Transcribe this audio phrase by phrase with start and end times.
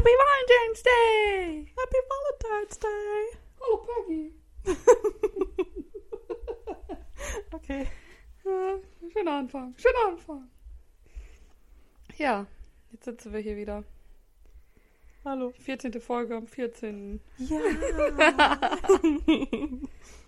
[0.00, 1.68] Happy Valentine's Day!
[1.76, 3.36] Happy Valentine's Day!
[3.60, 4.32] Hallo Peggy!
[7.52, 7.86] Okay.
[8.42, 8.78] Ja,
[9.12, 10.48] schöner Anfang, schöner Anfang.
[12.16, 12.46] Ja,
[12.92, 13.84] jetzt sitzen wir hier wieder.
[15.22, 15.52] Hallo.
[15.58, 16.00] 14.
[16.00, 17.20] Folge am 14.
[17.36, 17.60] Ja.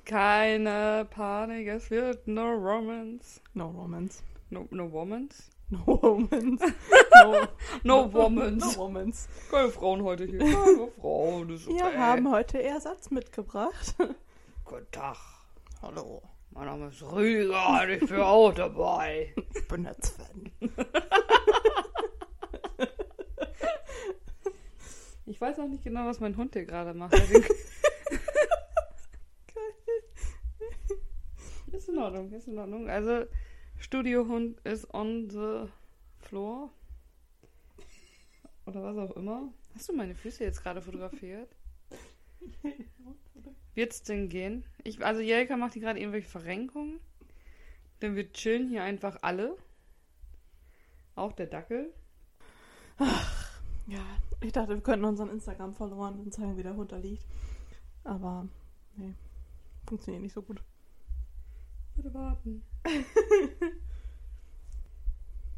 [0.04, 3.41] Keine Panik, es wird no romance.
[3.54, 4.23] no romance.
[4.50, 5.50] No, no romance?
[5.71, 6.62] No romance.
[7.25, 7.48] No,
[7.84, 8.77] No romance.
[8.77, 9.29] No romance.
[9.51, 10.38] Keine Frauen heute hier.
[10.41, 11.77] Keine Frauen, ist okay.
[11.79, 13.95] Wir haben heute Ersatz mitgebracht.
[14.65, 15.16] Guten Tag.
[15.83, 16.23] Hallo.
[16.51, 19.35] Mein Name ist Rüdiger, ich bin auch dabei.
[19.55, 20.52] Ich bin jetzt Fan.
[25.24, 27.15] Ich weiß auch nicht genau, was mein Hund hier gerade macht.
[31.73, 32.91] Ist in Ordnung, ist in Ordnung.
[32.91, 33.24] Also,
[33.82, 35.68] Studiohund ist on the
[36.20, 36.70] floor.
[38.65, 39.52] Oder was auch immer.
[39.74, 41.48] Hast du meine Füße jetzt gerade fotografiert?
[43.74, 44.65] Wird's denn gehen?
[44.84, 47.01] Ich, also, Jelka macht hier gerade irgendwelche Verrenkungen.
[48.01, 49.57] Denn wir chillen hier einfach alle.
[51.16, 51.92] Auch der Dackel.
[53.88, 54.07] Ja,
[54.40, 57.26] ich dachte, wir könnten unseren Instagram verloren und zeigen, wie der Hund da liegt.
[58.04, 58.46] Aber,
[58.96, 59.14] nee,
[59.87, 60.62] funktioniert nicht so gut.
[61.95, 62.62] Bitte warten.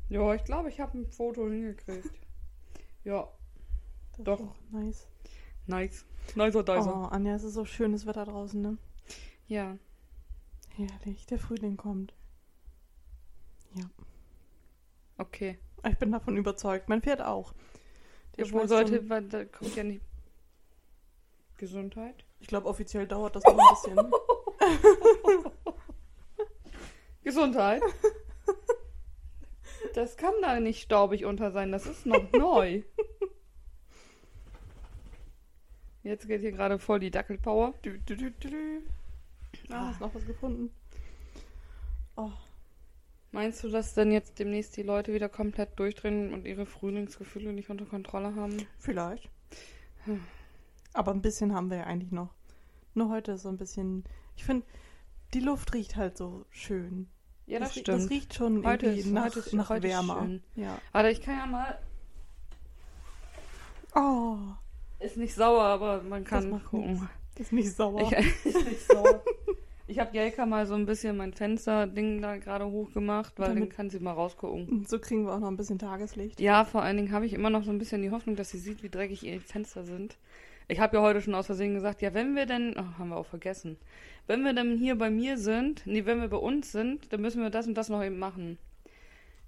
[0.08, 2.10] ja, ich glaube, ich habe ein Foto hingekriegt.
[3.04, 3.28] Ja,
[4.16, 4.54] Das Doch.
[4.70, 5.06] Nice.
[5.66, 6.04] nice.
[6.34, 6.86] Nicer Dicer.
[6.96, 8.78] Oh, Anja, es ist so schönes Wetter draußen, ne?
[9.46, 9.76] Ja.
[10.76, 12.14] Herrlich, der Frühling kommt.
[15.16, 15.58] Okay.
[15.88, 16.88] Ich bin davon überzeugt.
[16.88, 17.52] Mein Pferd auch.
[18.36, 20.00] Der Obwohl schmeißt sollte, so- weil da kommt ja nicht
[21.56, 22.24] Gesundheit.
[22.40, 23.96] Ich glaube, offiziell dauert das noch ein bisschen.
[27.24, 27.82] Gesundheit.
[29.94, 32.82] Das kann da nicht staubig unter sein, das ist noch neu.
[36.02, 37.74] Jetzt geht hier gerade voll die Dackelpower.
[37.84, 38.80] Dü, dü, dü, dü, dü.
[39.70, 39.86] Ah, Ah.
[39.88, 40.70] hast noch was gefunden?
[42.16, 42.30] Oh,
[43.32, 47.68] Meinst du, dass dann jetzt demnächst die Leute wieder komplett durchdrehen und ihre Frühlingsgefühle nicht
[47.70, 48.66] unter Kontrolle haben?
[48.78, 49.28] vielleicht.
[50.04, 50.20] Hm.
[50.92, 52.32] Aber ein bisschen haben wir ja eigentlich noch.
[52.94, 54.04] Nur heute ist so ein bisschen.
[54.36, 54.64] Ich finde,
[55.34, 57.08] die Luft riecht halt so schön.
[57.46, 58.02] Ja, das, rie- stimmt.
[58.02, 60.20] Das riecht schon Heute ist- nach, heute ist- nach heute wärmer.
[60.22, 60.42] schön.
[60.56, 60.78] Ja.
[60.92, 61.78] Warte, ich kann ja mal.
[63.94, 64.36] Oh,
[64.98, 67.08] Ist nicht sauer, aber man Das kann macht gucken.
[67.38, 68.00] ist nicht sauer.
[68.02, 68.12] Ich,
[68.46, 69.22] ist nicht sauer.
[69.86, 73.68] Ich habe Jelka mal so ein bisschen mein Fensterding da gerade hochgemacht, weil Damit- dann
[73.76, 74.66] kann sie mal rausgucken.
[74.68, 76.40] Und so kriegen wir auch noch ein bisschen Tageslicht.
[76.40, 78.58] Ja, vor allen Dingen habe ich immer noch so ein bisschen die Hoffnung, dass sie
[78.58, 80.16] sieht, wie dreckig ihre Fenster sind.
[80.68, 83.16] Ich habe ja heute schon aus Versehen gesagt, ja, wenn wir denn, oh, haben wir
[83.16, 83.76] auch vergessen,
[84.26, 87.42] wenn wir dann hier bei mir sind, nee, wenn wir bei uns sind, dann müssen
[87.42, 88.58] wir das und das noch eben machen.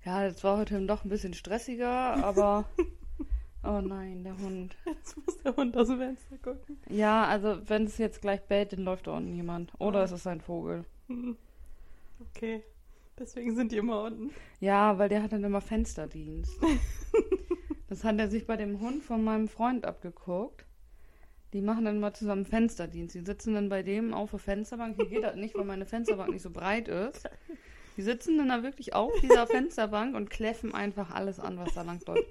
[0.04, 1.90] Ja, das war heute doch ein bisschen stressiger,
[2.22, 2.68] aber,
[3.64, 4.76] oh nein, der Hund.
[4.84, 6.78] Jetzt muss der Hund aus dem Fenster gucken.
[6.90, 9.72] Ja, also wenn es jetzt gleich bellt, dann läuft da unten jemand.
[9.80, 10.04] Oder Ah.
[10.04, 10.84] es ist ein Vogel.
[11.08, 11.36] Hm.
[12.20, 12.62] Okay.
[13.18, 14.30] Deswegen sind die immer unten.
[14.60, 16.52] Ja, weil der hat dann immer Fensterdienst.
[17.88, 20.66] das hat er sich bei dem Hund von meinem Freund abgeguckt.
[21.56, 23.14] Die machen dann mal zusammen Fensterdienst.
[23.14, 24.96] Die sitzen dann bei dem auf der Fensterbank.
[24.96, 27.30] Hier geht das nicht, weil meine Fensterbank nicht so breit ist.
[27.96, 31.80] Die sitzen dann da wirklich auf dieser Fensterbank und kläffen einfach alles an, was da
[31.80, 32.28] lang läuft.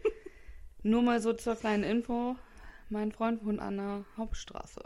[0.83, 2.35] Nur mal so zur kleinen Info.
[2.89, 4.83] Mein Freund wohnt an der Hauptstraße.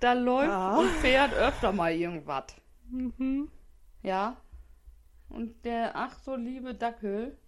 [0.00, 0.76] Da läuft Ja.
[0.76, 2.54] und fährt öfter mal irgendwas.
[2.90, 3.48] Mhm.
[4.02, 4.36] Ja.
[5.30, 7.38] Und der ach so liebe Dackel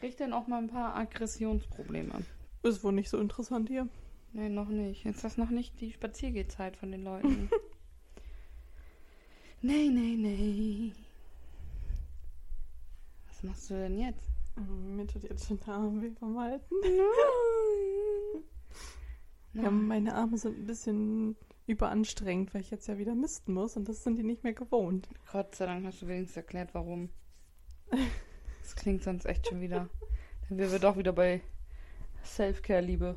[0.00, 2.14] kriegt dann auch mal ein paar Aggressionsprobleme.
[2.64, 3.88] Ist wohl nicht so interessant hier.
[4.36, 5.02] Nee, noch nicht.
[5.04, 7.48] Jetzt ist das noch nicht die Spaziergehzeit von den Leuten.
[9.62, 10.92] nee, nee, nee.
[13.28, 14.28] Was machst du denn jetzt?
[14.94, 16.74] Mir tut jetzt schon der Arm weh vom Halten.
[19.54, 21.36] Ja, meine Arme sind ein bisschen
[21.66, 25.08] überanstrengend, weil ich jetzt ja wieder misten muss und das sind die nicht mehr gewohnt.
[25.32, 27.08] Gott sei Dank hast du wenigstens erklärt, warum.
[28.60, 29.88] Das klingt sonst echt schon wieder.
[30.48, 31.40] Dann wären wir doch wieder bei
[32.24, 33.16] Self-Care-Liebe.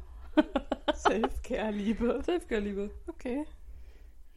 [0.99, 2.21] Self-Care-Liebe.
[2.25, 2.89] Self-Care-Liebe.
[3.07, 3.45] Okay.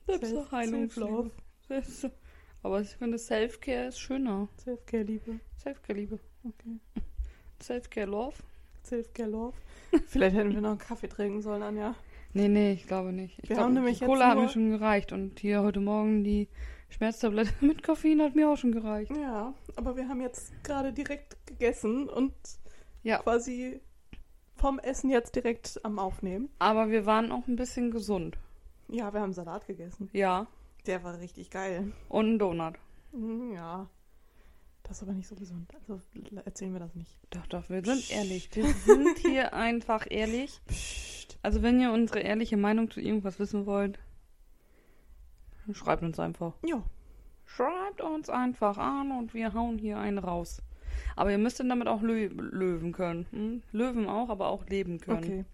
[0.07, 0.89] Selbstheilung.
[0.91, 1.31] Self-Love.
[1.69, 2.11] Selbst-
[2.63, 4.49] Aber ich finde, Self-Care ist schöner.
[4.59, 5.41] Self-Care-Liebe.
[5.59, 6.19] Self-Care-Liebe.
[6.45, 6.79] Okay.
[7.63, 8.35] Self-Care-Love?
[8.85, 9.55] Self-Care-Love.
[10.07, 11.95] Vielleicht hätten wir noch einen Kaffee trinken sollen, Anja.
[12.35, 13.39] Nee, nee, ich glaube nicht.
[13.43, 15.13] Ich Wir glaub, haben nämlich die Cola hat mir schon gereicht.
[15.13, 16.49] Und hier heute Morgen die
[16.89, 19.13] Schmerztablette mit Koffein hat mir auch schon gereicht.
[19.15, 22.33] Ja, aber wir haben jetzt gerade direkt gegessen und
[23.03, 23.19] Ja.
[23.19, 23.81] quasi
[24.57, 26.49] vom Essen jetzt direkt am Aufnehmen.
[26.59, 28.39] Aber wir waren auch ein bisschen gesund.
[28.89, 30.09] Ja, wir haben Salat gegessen.
[30.13, 30.47] Ja.
[30.87, 31.93] Der war richtig geil.
[32.09, 32.75] Und einen Donut.
[33.13, 33.89] Mhm, Ja.
[34.85, 35.73] Das ist aber nicht so gesund.
[35.75, 36.01] Also
[36.45, 37.17] erzählen wir das nicht.
[37.31, 38.51] Doch, doch, wir sind ehrlich.
[38.55, 40.61] Wir sind hier einfach ehrlich.
[40.67, 41.39] Psst.
[41.41, 44.01] Also wenn ihr unsere ehrliche Meinung zu irgendwas wissen wollt,
[45.73, 46.55] schreibt uns einfach.
[46.67, 46.83] Ja.
[47.47, 50.61] Schreibt uns einfach an und wir hauen hier einen raus.
[51.17, 53.27] Aber ihr müsst dann damit auch lö löwen können.
[53.31, 53.63] Hm?
[53.73, 55.19] Löwen auch, aber auch leben können.
[55.19, 55.45] Okay.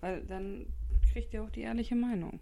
[0.00, 0.66] Weil dann
[1.12, 2.40] kriegt ihr auch die ehrliche Meinung.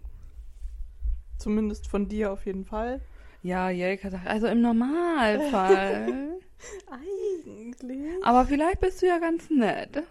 [1.37, 3.01] Zumindest von dir auf jeden Fall.
[3.43, 6.39] Ja, Jelka sagt, also im Normalfall.
[6.89, 8.23] Eigentlich.
[8.23, 10.03] aber vielleicht bist du ja ganz nett.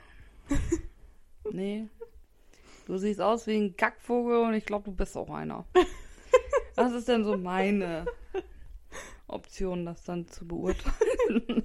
[1.50, 1.88] nee.
[2.86, 5.64] Du siehst aus wie ein Kackvogel und ich glaube, du bist auch einer.
[6.76, 8.04] Was ist denn so meine
[9.26, 11.64] Option, das dann zu beurteilen?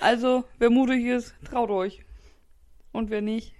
[0.00, 2.04] Also, wer mutig ist, traut euch.
[2.92, 3.54] Und wer nicht,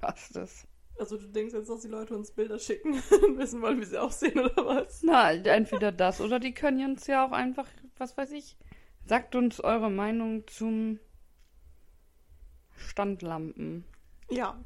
[0.00, 0.66] lasst es.
[0.98, 3.02] Also du denkst jetzt, dass die Leute uns Bilder schicken und
[3.38, 5.02] wissen wollen, wie sie aussehen oder was?
[5.02, 7.68] Na, entweder das oder die können uns ja auch einfach,
[7.98, 8.56] was weiß ich,
[9.04, 10.98] sagt uns eure Meinung zum
[12.76, 13.84] Standlampen.
[14.30, 14.58] Ja.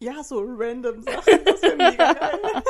[0.00, 1.44] Ja, so random Sachen.
[1.44, 2.62] Das wäre mega geil.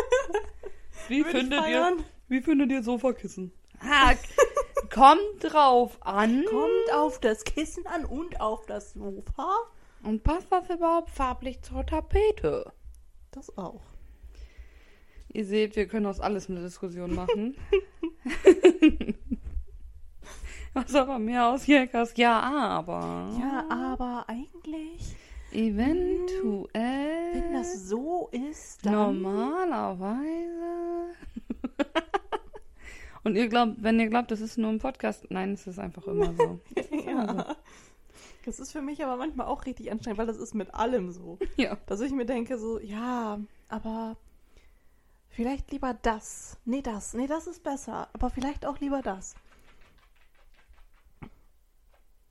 [1.09, 1.97] Wie findet ihr,
[2.29, 3.53] wie findet ihr Sofakissen?
[3.81, 4.15] Ah,
[4.90, 6.44] kommt drauf an.
[6.44, 9.55] Kommt auf das Kissen an und auf das Sofa.
[10.02, 12.73] Und passt das überhaupt farblich zur Tapete?
[13.31, 13.82] Das auch.
[15.29, 17.56] Ihr seht, wir können aus alles eine Diskussion machen.
[20.73, 23.29] Was aber mehr aus Jägers, ja, aber.
[23.40, 25.17] Ja, aber eigentlich,
[25.52, 27.32] Eventuell.
[27.32, 29.20] wenn das so ist, dann...
[29.23, 31.14] Normalerweise.
[33.29, 36.07] Und ihr glaubt, wenn ihr glaubt, das ist nur ein Podcast, nein, es ist einfach
[36.07, 36.61] immer so.
[37.07, 37.57] Ja.
[38.47, 41.39] Das ist für mich aber manchmal auch richtig anstrengend, weil das ist mit allem so.
[41.59, 41.77] Ja.
[41.85, 43.39] Dass ich mir denke, so, ja,
[43.69, 44.17] aber
[45.29, 46.57] vielleicht lieber das.
[46.65, 47.13] Nee, das.
[47.13, 48.09] Nee, das ist besser.
[48.15, 49.35] Aber vielleicht auch lieber das.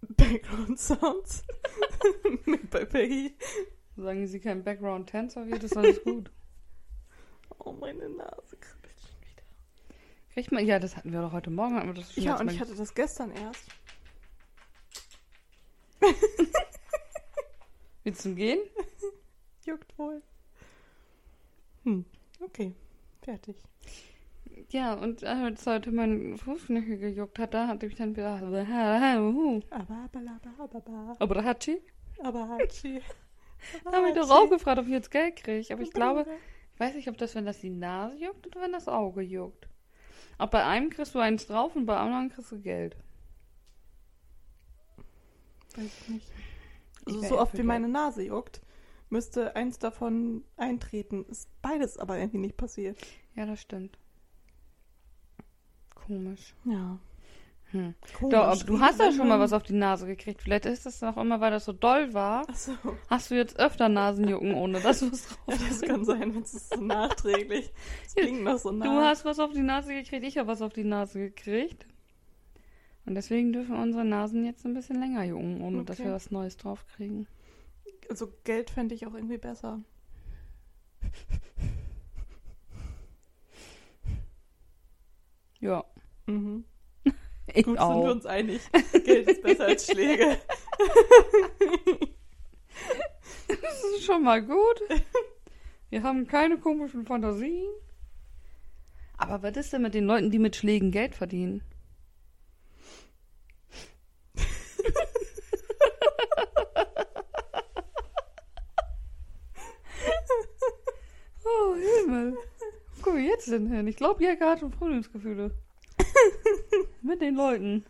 [0.02, 1.44] Background Sounds.
[2.46, 3.36] mit bei Peggy.
[3.96, 6.32] Solange sie kein Background-Tänzer wird, ist alles gut.
[7.60, 8.77] Oh, meine Nase wieder.
[10.38, 11.78] Kriegt man, ja, das hatten wir doch heute Morgen.
[11.78, 13.72] Hatten wir das schon Ja, und Mal ich hatte das gestern erst.
[18.04, 18.60] Willst du gehen?
[19.66, 20.22] Juckt wohl.
[21.86, 22.06] Hm,
[22.40, 22.76] okay.
[23.24, 23.56] Fertig.
[24.70, 28.40] Ja, und als heute mein Fußknöchel gejuckt hat, da hatte ich dann wieder.
[32.48, 33.02] Hatschi.
[33.84, 35.74] Da habe ich doch auch gefragt, ob ich jetzt Geld kriege.
[35.74, 36.28] Aber ich glaube,
[36.76, 39.67] ich weiß nicht, ob das, wenn das die Nase juckt oder wenn das Auge juckt.
[40.40, 42.96] Ob bei einem kriegst du eins drauf und bei anderen kriegst du Geld.
[45.76, 46.28] Weiß ich nicht.
[47.06, 47.68] Ich Also wär so oft wie Geld.
[47.68, 48.62] meine Nase juckt,
[49.10, 51.26] müsste eins davon eintreten.
[51.26, 52.98] Ist beides aber irgendwie nicht passiert.
[53.36, 53.98] Ja, das stimmt.
[55.96, 56.56] Komisch.
[56.66, 57.00] Ja.
[57.72, 57.96] Hm.
[58.18, 58.34] Komisch.
[58.34, 60.42] Doch, aber du hast ja schon mal was auf die Nase gekriegt.
[60.42, 62.46] Vielleicht ist das auch immer, weil das so doll war.
[62.50, 62.72] Ach so.
[63.10, 66.42] Hast du jetzt öfter Nasenjucken, ohne dass du es drauf Ja, das kann sein, wenn
[66.44, 67.72] es ist so nachträglich.
[68.06, 69.08] Das klingt noch so Du nah.
[69.10, 71.86] hast was auf die Nase gekriegt, ich habe was auf die Nase gekriegt.
[73.06, 76.08] Und deswegen dürfen unsere Nasen jetzt ein bisschen länger jucken, ohne dass Okay.
[76.10, 77.28] wir was Neues drauf kriegen.
[78.10, 79.82] Also Geld fände ich auch irgendwie besser.
[85.60, 85.84] Ja.
[86.28, 86.66] Mhm.
[87.58, 88.04] Ich Gut, sind auch.
[88.04, 88.62] wir uns einig.
[89.04, 90.38] Geld ist besser als Schläge.
[93.48, 94.82] Das ist schon mal gut.
[95.90, 97.66] Wir haben keine komischen Fantasien.
[99.18, 101.64] Aber was ist denn mit den Leuten, die mit Schlägen Geld verdienen?
[111.46, 112.38] oh, Himmel.
[112.96, 113.88] Wo kommen wir jetzt denn hin?
[113.88, 115.56] Ich glaube, Jäger hat schon Frühlingsgefühle.
[117.02, 117.86] Mit den Leuten.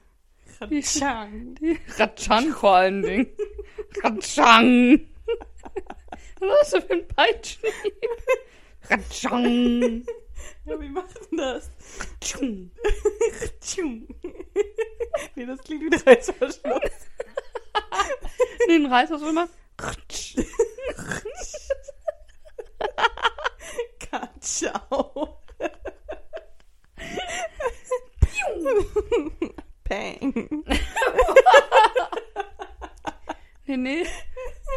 [0.69, 1.55] Die, Chang.
[1.55, 3.27] die Ratschan vor allen Dingen.
[4.01, 5.07] Ratschang.
[6.39, 8.09] Was ist das für ein Peitschenhieb?
[8.89, 10.05] Ratschang.
[10.65, 11.69] Ja, wie macht denn das?
[12.21, 12.71] Tschung.
[13.61, 14.07] Tschung.
[15.35, 17.07] nee, das klingt wie ein Reißverschluss.
[18.67, 19.47] Den Reißer so immer.
[19.79, 20.35] Ratsch.
[23.99, 25.41] Katschau.
[29.87, 30.63] Bang.
[33.65, 34.05] Nee, nee.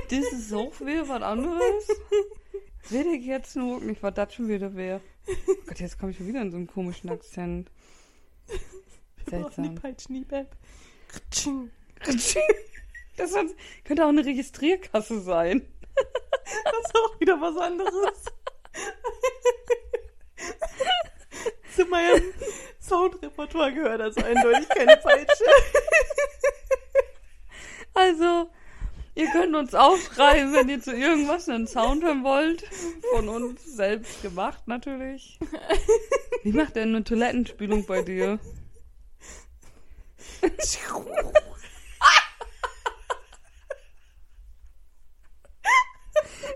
[0.08, 1.88] Das ist auch wieder was anderes.
[2.88, 5.00] Will ich jetzt nur nicht, was das schon wieder wäre.
[5.28, 7.70] Oh Gott, jetzt komme ich schon wieder in so einen komischen Akzent.
[9.26, 9.75] Wir brauchen die.
[11.30, 11.70] Tschung.
[13.16, 13.34] Das
[13.84, 15.62] könnte auch eine Registrierkasse sein.
[16.64, 18.25] Das ist auch wieder was anderes.
[21.76, 22.22] zu, meinem,
[22.90, 25.44] Soundrepertoire gehört, also eindeutig keine falsche.
[27.92, 28.49] Also,
[29.16, 32.64] ihr könnt uns auch wenn ihr zu irgendwas einen Sound hören wollt.
[33.12, 35.38] Von uns selbst gemacht natürlich.
[36.44, 38.38] Wie macht denn eine Toilettenspülung bei dir?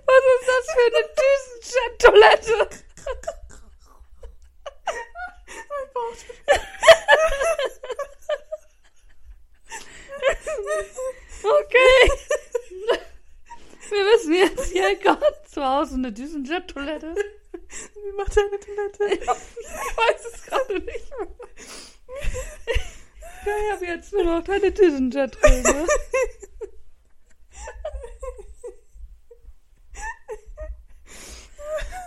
[0.06, 2.84] Was ist das für eine Düsenjet-Toilette?
[5.94, 6.16] Bauch.
[11.44, 12.10] Okay.
[13.90, 17.14] Wir wissen jetzt hier Gott zu Hause eine Düsenjet-Toilette.
[17.14, 19.04] Wie macht deine Toilette?
[19.14, 21.28] Ich weiß es gerade nicht mehr.
[23.46, 25.62] Ja, ich habe jetzt nur noch deine Düsenjet drin.
[25.62, 25.86] Ne?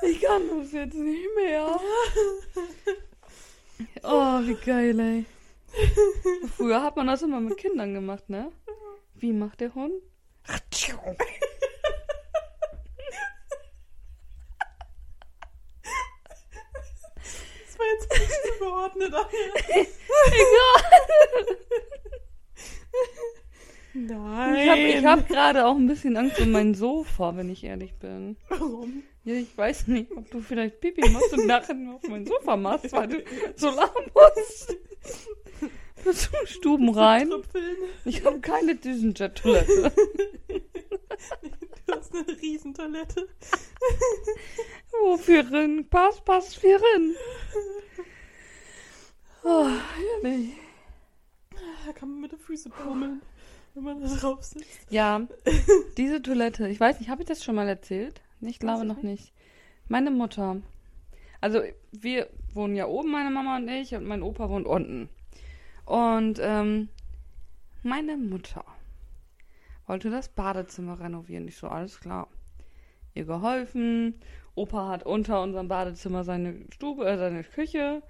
[0.01, 1.79] Ich kann das jetzt nicht mehr.
[4.03, 5.25] Oh, wie geil, ey.
[6.55, 8.51] Früher hat man das immer mit Kindern gemacht, ne?
[9.15, 9.93] Wie macht der Hund?
[17.59, 19.13] Das war jetzt nicht zugeordnet.
[19.13, 19.29] aber-
[20.27, 21.57] Egal.
[23.93, 24.55] Nein.
[24.55, 27.95] Ich habe ich hab gerade auch ein bisschen Angst um mein Sofa, wenn ich ehrlich
[27.95, 28.37] bin.
[28.49, 29.03] Warum?
[29.27, 32.55] Ja, ich weiß nicht, ob du vielleicht Pipi machst und nachher nur auf mein Sofa
[32.55, 33.23] machst, weil du
[33.57, 34.73] so lachen musst.
[36.01, 37.29] Bist du Stuben rein?
[38.05, 39.91] Ich habe keine Düsenjet-Toilette.
[41.85, 43.27] Du hast eine Riesentoilette.
[45.03, 45.85] Wofür rin?
[45.89, 47.13] Pass, pass, für rin.
[49.43, 49.67] Oh,
[50.23, 50.51] herrlich.
[51.85, 53.21] Da kann man mit den Füßen baumeln,
[53.73, 54.65] wenn man da drauf sitzt.
[54.89, 55.27] Ja,
[55.97, 58.21] diese Toilette, ich weiß nicht, habe ich das schon mal erzählt?
[58.41, 59.33] Ich glaube ich noch nicht.
[59.87, 60.57] Meine Mutter,
[61.41, 65.09] also wir wohnen ja oben, meine Mama und ich, und mein Opa wohnt unten.
[65.85, 66.89] Und ähm,
[67.83, 68.65] meine Mutter
[69.85, 71.45] wollte das Badezimmer renovieren.
[71.45, 72.27] Nicht so, alles klar.
[73.13, 74.15] Ihr geholfen.
[74.55, 78.03] Opa hat unter unserem Badezimmer seine Stube, äh, seine Küche.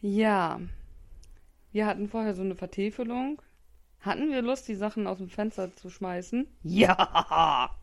[0.00, 0.60] Ja.
[1.72, 3.42] Wir hatten vorher so eine Vertäfelung.
[4.00, 6.46] Hatten wir Lust, die Sachen aus dem Fenster zu schmeißen?
[6.62, 7.74] Ja!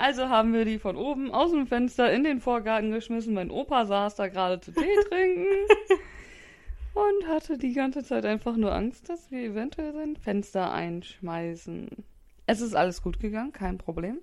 [0.00, 3.34] Also haben wir die von oben aus dem Fenster in den Vorgarten geschmissen.
[3.34, 4.80] Mein Opa saß da gerade zu Tee
[5.10, 5.44] trinken
[6.94, 11.90] und hatte die ganze Zeit einfach nur Angst, dass wir eventuell sein Fenster einschmeißen.
[12.46, 14.20] Es ist alles gut gegangen, kein Problem.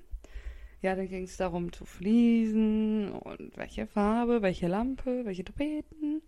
[0.82, 6.24] Ja, dann ging es darum zu fließen und welche Farbe, welche Lampe, welche Tapeten.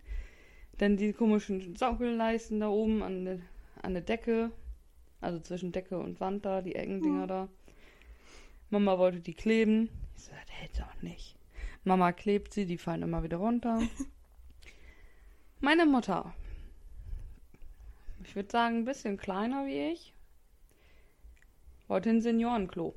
[0.77, 3.39] Dann die komischen Saugelleisten da oben an der,
[3.81, 4.51] an der Decke.
[5.21, 7.49] Also zwischen Decke und Wand da, die Eckendinger da.
[8.69, 9.89] Mama wollte die kleben.
[10.15, 11.35] Ich so, das hält doch nicht.
[11.83, 13.81] Mama klebt sie, die fallen immer wieder runter.
[15.59, 16.33] Meine Mutter.
[18.23, 20.13] Ich würde sagen, ein bisschen kleiner wie ich.
[21.87, 22.95] Wollte ein Seniorenklo.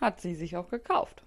[0.00, 1.22] Hat sie sich auch gekauft.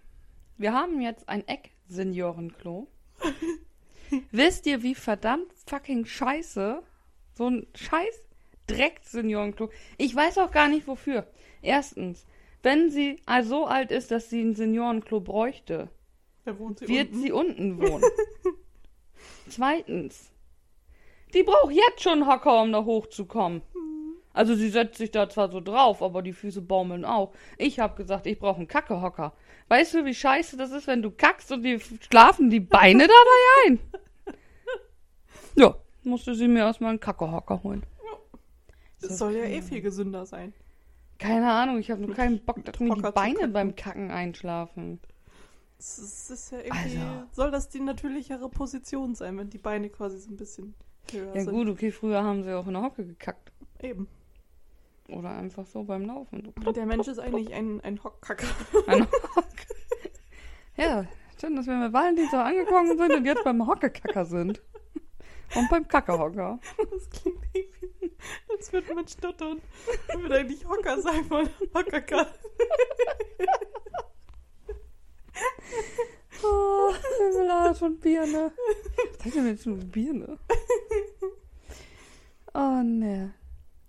[0.57, 2.87] Wir haben jetzt ein Eck-Seniorenklo.
[4.31, 6.81] Wisst ihr, wie verdammt fucking scheiße
[7.35, 8.24] so ein scheiß
[8.67, 9.69] Dreck-Seniorenklo.
[9.97, 11.27] Ich weiß auch gar nicht wofür.
[11.61, 12.25] Erstens,
[12.63, 15.89] wenn sie so alt ist, dass sie ein Seniorenklo bräuchte,
[16.45, 17.21] sie wird unten.
[17.21, 18.03] sie unten wohnen.
[19.49, 20.31] Zweitens,
[21.33, 23.61] die braucht jetzt schon einen Hocker, um da hochzukommen.
[24.33, 27.33] Also sie setzt sich da zwar so drauf, aber die Füße baumeln auch.
[27.57, 29.33] Ich habe gesagt, ich brauche einen Kackehocker.
[29.69, 33.67] Weißt du, wie scheiße das ist, wenn du kackst und die schlafen die Beine dabei
[33.67, 33.79] ein?
[35.55, 37.83] Ja, musste sie mir erstmal einen Kackehocker holen.
[39.07, 40.53] Das soll ja eh viel gesünder sein.
[41.17, 44.99] Keine Ahnung, ich habe nur keinen Bock, dass mir die Beine beim Kacken einschlafen.
[45.77, 46.97] Das ist, ja irgendwie.
[46.97, 47.27] Also.
[47.31, 50.73] Soll das die natürlichere Position sein, wenn die Beine quasi so ein bisschen
[51.11, 51.53] höher Ja sind?
[51.53, 53.51] gut, okay, früher haben sie auch in der Hocke gekackt.
[53.81, 54.07] Eben.
[55.07, 56.51] Oder einfach so beim Laufen.
[56.63, 56.71] So.
[56.71, 58.47] Der Mensch ist eigentlich ein, ein Hockkacker.
[58.87, 59.45] Eine Hocke.
[60.77, 61.05] Ja,
[61.39, 64.61] schön, dass wir mit Valentin so angekommen sind und jetzt beim Hockekacker sind.
[65.53, 66.59] Und beim Kackerhocker.
[66.77, 68.15] Das klingt irgendwie,
[68.51, 69.61] als würde man stottern.
[70.07, 72.27] Man würde eigentlich Hocker sein von Hockerkacker.
[76.43, 78.51] Oh, Marmelade von Birne.
[79.17, 80.37] Was heißt denn jetzt nur Birne?
[82.53, 83.33] Oh, ne.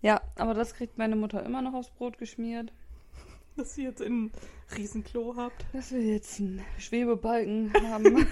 [0.02, 2.72] Ja, aber das kriegt meine Mutter immer noch aufs Brot geschmiert.
[3.56, 4.30] Dass ihr jetzt ein
[4.76, 5.64] Riesenklo habt.
[5.72, 8.26] Dass wir jetzt einen Schwebebalken haben.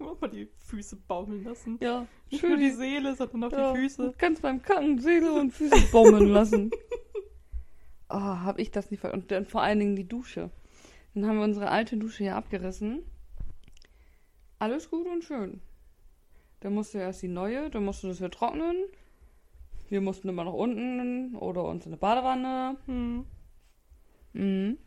[0.00, 1.78] Auch mal die Füße baumeln lassen.
[1.80, 4.14] ja, Nicht nur schön die Seele, sondern auch ja, die Füße.
[4.18, 6.70] Ganz beim Kacken Seele und Füße baumeln lassen.
[8.08, 10.50] Oh, hab ich das nicht ver Und dann vor allen Dingen die Dusche.
[11.14, 13.04] Dann haben wir unsere alte Dusche hier abgerissen.
[14.58, 15.60] Alles gut und schön.
[16.60, 18.76] Dann musste erst die neue, dann musste das wieder trocknen.
[19.88, 22.76] Wir mussten immer nach unten oder uns in eine Badewanne.
[22.86, 23.26] Hm.
[24.32, 24.78] Mhm.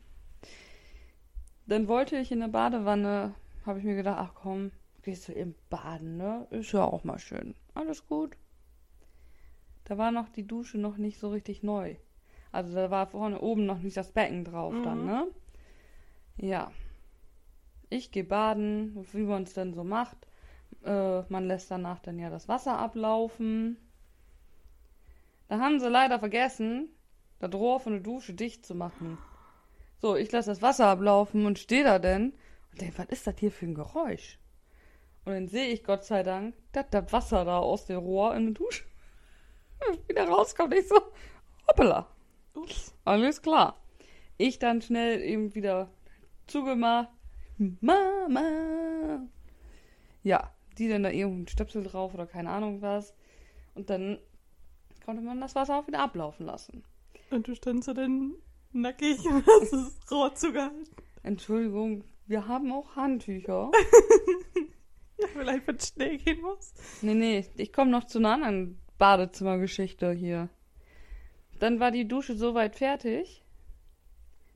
[1.65, 3.33] Dann wollte ich in der Badewanne,
[3.65, 4.71] habe ich mir gedacht, ach komm,
[5.03, 6.47] gehst du eben baden, ne?
[6.49, 7.55] Ist ja auch mal schön.
[7.73, 8.35] Alles gut.
[9.85, 11.95] Da war noch die Dusche noch nicht so richtig neu.
[12.51, 15.05] Also da war vorne oben noch nicht das Becken drauf dann, Mhm.
[15.05, 15.27] ne?
[16.37, 16.71] Ja.
[17.89, 20.17] Ich gehe baden, wie man es denn so macht.
[20.83, 23.77] Äh, man lässt danach dann ja das Wasser ablaufen.
[25.47, 26.89] Da haben sie leider vergessen,
[27.39, 29.17] das Rohr von der Dusche dicht zu machen.
[30.01, 32.33] So, ich lasse das Wasser ablaufen und stehe da denn
[32.71, 34.39] und denke, was ist das hier für ein Geräusch?
[35.25, 38.47] Und dann sehe ich Gott sei Dank, dass das Wasser da aus dem Rohr in
[38.47, 38.83] der Dusche
[40.07, 40.73] wieder rauskommt.
[40.73, 40.99] Ich so,
[41.67, 42.07] hoppala,
[42.53, 42.93] Ups.
[43.05, 43.77] alles klar.
[44.37, 45.89] Ich dann schnell eben wieder
[46.47, 47.09] zugemacht.
[47.57, 49.25] Mama.
[50.23, 53.13] Ja, die dann da irgendeinen Stöpsel drauf oder keine Ahnung was.
[53.75, 54.19] Und dann
[55.05, 56.83] konnte man das Wasser auch wieder ablaufen lassen.
[57.29, 58.33] Und du standst so dann
[58.71, 60.87] nackig und hast das Rohr zugehalten.
[61.21, 63.71] Entschuldigung, wir haben auch Handtücher.
[65.33, 66.73] Vielleicht, wenn es schnell gehen muss.
[67.01, 70.49] Nee, nee, ich komme noch zu einer anderen Badezimmergeschichte hier.
[71.59, 73.43] Dann war die Dusche soweit fertig.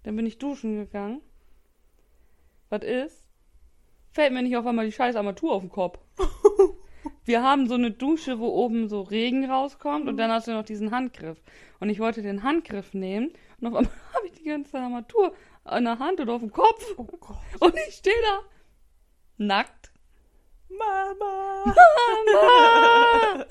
[0.04, 1.22] Dann bin ich duschen gegangen.
[2.70, 3.28] Was ist?
[4.12, 6.00] Fällt mir nicht auf einmal die scheiß Armatur auf den Kopf.
[7.26, 10.64] Wir haben so eine Dusche, wo oben so Regen rauskommt und dann hast du noch
[10.64, 11.38] diesen Handgriff.
[11.80, 15.84] Und ich wollte den Handgriff nehmen und auf einmal habe ich die ganze Armatur an
[15.84, 16.96] der Hand oder auf dem Kopf.
[16.98, 17.06] Oh.
[17.60, 18.40] Und ich stehe da
[19.38, 19.92] nackt.
[20.70, 21.64] Mama!
[21.66, 23.46] Mama!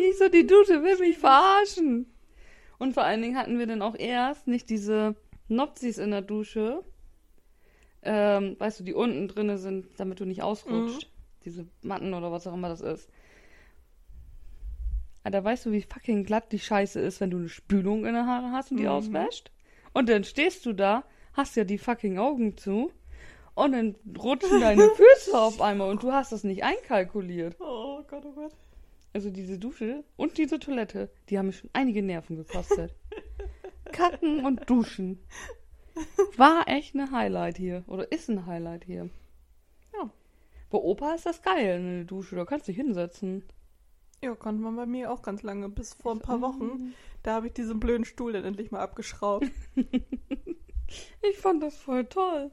[0.00, 2.06] Ich so, die Dusche will mich verarschen.
[2.78, 5.16] Und vor allen Dingen hatten wir dann auch erst nicht diese
[5.48, 6.84] Nopsis in der Dusche.
[8.02, 11.10] Ähm, weißt du, die unten drinne sind, damit du nicht ausrutscht.
[11.44, 13.08] Diese Matten oder was auch immer das ist.
[15.24, 18.26] Alter, weißt du, wie fucking glatt die Scheiße ist, wenn du eine Spülung in der
[18.26, 18.90] Haare hast und die Mhm.
[18.90, 19.50] auswäscht?
[19.92, 22.92] Und dann stehst du da, hast ja die fucking Augen zu
[23.58, 27.56] und dann rutschen deine Füße auf einmal und du hast das nicht einkalkuliert.
[27.60, 28.52] Oh Gott, oh Gott.
[29.12, 32.94] Also diese Dusche und diese Toilette, die haben mir schon einige Nerven gekostet.
[33.92, 35.18] Kacken und Duschen.
[36.36, 37.82] War echt eine Highlight hier.
[37.88, 39.10] Oder ist ein Highlight hier.
[39.94, 40.10] Ja.
[40.70, 42.36] Bei Opa ist das geil, eine Dusche.
[42.36, 43.42] Da kannst du dich hinsetzen.
[44.22, 45.68] Ja, konnte man bei mir auch ganz lange.
[45.68, 46.94] Bis vor ein paar Wochen.
[47.22, 49.50] Da habe ich diesen blöden Stuhl dann endlich mal abgeschraubt.
[51.22, 52.50] Ich fand das voll toll.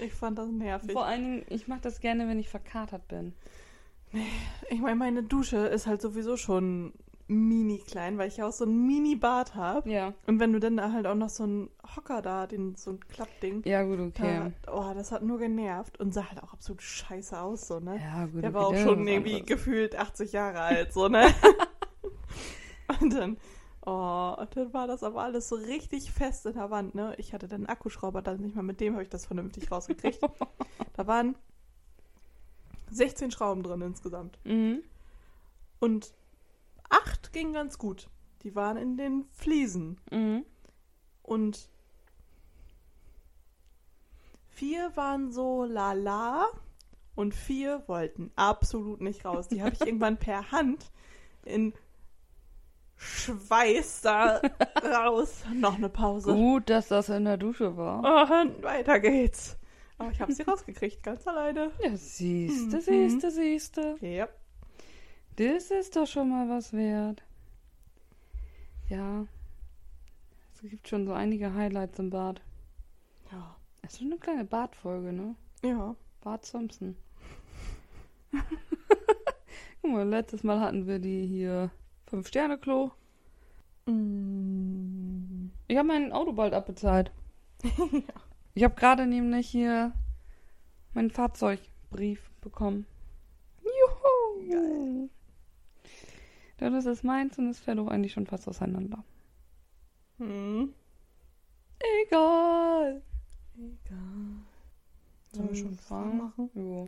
[0.00, 0.92] Ich fand das nervig.
[0.92, 3.34] Vor allen Dingen, ich mache das gerne, wenn ich verkatert bin.
[4.70, 6.92] Ich meine, meine Dusche ist halt sowieso schon
[7.28, 9.88] mini klein, weil ich ja auch so ein Mini-Bad habe.
[9.88, 10.14] Ja.
[10.26, 13.00] Und wenn du dann da halt auch noch so einen Hocker da, den, so ein
[13.08, 13.62] Klappding.
[13.66, 14.52] Ja, gut, okay.
[14.62, 18.00] Da, oh, das hat nur genervt und sah halt auch absolut scheiße aus, so, ne?
[18.02, 19.46] Ja, gut, Der okay, war auch das schon irgendwie anderes.
[19.46, 21.26] gefühlt 80 Jahre alt, so, ne?
[23.00, 23.36] und dann,
[23.88, 27.14] oh, und dann war das aber alles so richtig fest in der Wand, ne?
[27.18, 30.20] Ich hatte dann einen Akkuschrauber, dann nicht mal mit dem habe ich das vernünftig rausgekriegt.
[30.94, 31.36] da waren
[32.90, 34.38] 16 Schrauben drin insgesamt.
[34.44, 34.82] Mhm.
[35.80, 36.12] Und
[36.88, 38.08] acht gingen ganz gut.
[38.42, 40.00] Die waren in den Fliesen.
[40.10, 40.44] Mhm.
[41.22, 41.68] Und
[44.48, 46.46] vier waren so lala
[47.14, 49.48] und vier wollten absolut nicht raus.
[49.48, 50.90] Die habe ich irgendwann per Hand
[51.44, 51.72] in
[52.98, 54.40] Schweiß da
[54.84, 55.44] raus.
[55.54, 56.32] Noch eine Pause.
[56.34, 58.02] Gut, dass das in der Dusche war.
[58.42, 59.56] Und weiter geht's.
[59.98, 61.70] Aber ich habe sie rausgekriegt, ganz alleine.
[61.82, 62.80] Ja, siehste, Mhm.
[62.80, 63.96] siehste, siehste.
[64.00, 64.28] Ja.
[65.36, 67.22] Das ist doch schon mal was wert.
[68.88, 69.26] Ja.
[70.54, 72.40] Es gibt schon so einige Highlights im Bad.
[73.30, 73.56] Ja.
[73.82, 75.36] Es ist schon eine kleine Badfolge, ne?
[75.62, 75.94] Ja.
[76.22, 76.96] Bad Simpson.
[79.82, 81.70] Guck mal, letztes Mal hatten wir die hier
[82.08, 82.90] Fünf-Sterne-Klo.
[83.86, 85.50] Mm.
[85.66, 87.10] Ich habe mein Auto bald abbezahlt.
[88.54, 89.92] Ich habe gerade nämlich hier
[90.92, 92.86] meinen Fahrzeugbrief bekommen.
[93.62, 94.50] Juhu!
[94.50, 95.08] Geil.
[96.58, 99.04] Ja, das ist meins und es fällt auch eigentlich schon fast auseinander.
[100.16, 100.74] Hm.
[102.02, 103.00] Egal.
[103.54, 104.42] Egal.
[105.32, 106.18] Sollen wir schon fahren?
[106.18, 106.50] machen?
[106.54, 106.86] Jo.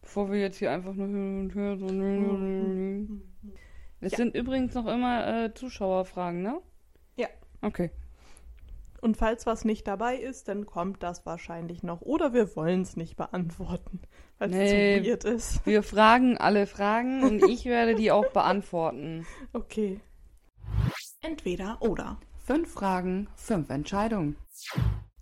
[0.00, 1.86] Bevor wir jetzt hier einfach nur hin und her so.
[4.04, 4.18] Es Ja.
[4.18, 6.60] sind übrigens noch immer äh, Zuschauerfragen, ne?
[7.16, 7.28] Ja.
[7.62, 7.90] Okay.
[9.00, 12.00] Und falls was nicht dabei ist, dann kommt das wahrscheinlich noch.
[12.00, 14.00] Oder wir wollen es nicht beantworten,
[14.38, 15.02] weil es Nee.
[15.02, 15.66] zu weird ist.
[15.66, 19.26] Wir fragen alle Fragen und ich werde die auch beantworten.
[19.52, 20.00] Okay.
[21.20, 22.18] Entweder oder.
[22.44, 24.36] Fünf Fragen, fünf Entscheidungen.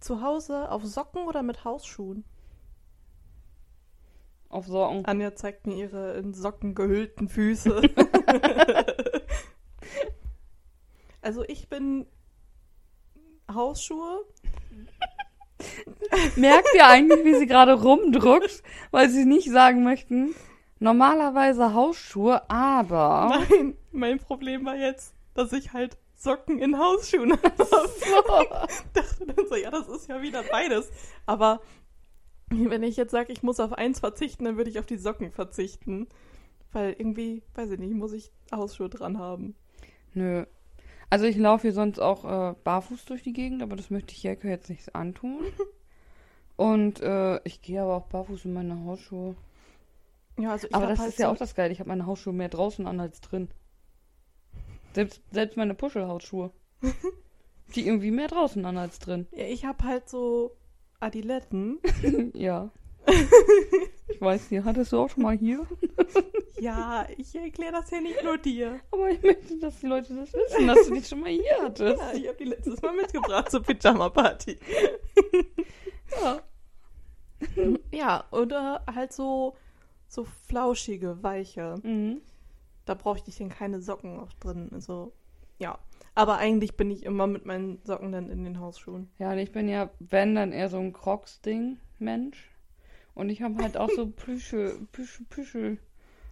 [0.01, 2.25] Zu Hause auf Socken oder mit Hausschuhen?
[4.49, 5.07] auf Socken.
[5.07, 7.81] Anja zeigt mir ihre in Socken gehüllten Füße.
[11.23, 12.07] also ich bin
[13.53, 14.25] Hausschuhe.
[16.37, 20.35] Merkt ihr eigentlich, wie sie gerade rumdruckt, weil sie nicht sagen möchten,
[20.81, 23.45] normalerweise Hausschuhe, aber.
[23.51, 28.69] Nein, mein Problem war jetzt, dass ich halt Socken in Hausschuhen habe.
[28.95, 30.91] dachte dann so, ja, das ist ja wieder beides.
[31.27, 31.61] Aber
[32.51, 35.33] wenn ich jetzt sage, ich muss auf eins verzichten, dann würde ich auf die Socken
[35.33, 36.09] verzichten.
[36.73, 39.55] Weil irgendwie, weiß ich nicht, muss ich Hausschuhe dran haben.
[40.15, 40.45] Nö.
[41.11, 44.23] Also ich laufe hier sonst auch äh, barfuß durch die Gegend, aber das möchte ich
[44.23, 45.41] Jelke jetzt nicht antun.
[46.57, 49.35] Und äh, ich gehe aber auch barfuß in meine Hausschuhe.
[50.39, 51.73] Ja, also ich aber das halt ist ja so- auch das Geile.
[51.73, 53.49] Ich habe meine Hausschuhe mehr draußen an als drin.
[54.95, 56.51] Selbst, selbst meine Puschelhausschuhe.
[57.75, 59.27] die irgendwie mehr draußen an als drin.
[59.33, 60.53] Ja, ich habe halt so
[61.01, 61.79] Adiletten.
[62.35, 62.71] Ja.
[64.09, 65.67] Ich weiß, die hattest du auch schon mal hier.
[66.63, 68.79] Ja, ich erkläre das ja nicht nur dir.
[68.93, 72.01] Aber ich möchte, dass die Leute das wissen, dass du die schon mal hier hattest.
[72.01, 74.59] Ja, ich habe die letztes Mal mitgebracht zur Pyjama-Party.
[76.21, 76.43] Ja.
[77.91, 79.57] Ja, oder halt so,
[80.07, 81.81] so flauschige, weiche.
[81.83, 82.21] Mhm.
[82.85, 84.69] Da brauche ich denn keine Socken auch drin.
[84.73, 85.13] Also,
[85.59, 85.79] ja.
[86.15, 89.11] Aber eigentlich bin ich immer mit meinen Socken dann in den Hausschuhen.
[89.19, 92.52] Ja, und ich bin ja, wenn, dann eher so ein Crocs-Ding-Mensch.
[93.15, 95.79] Und ich habe halt auch so Plüsche, Plüsche, Plüsche.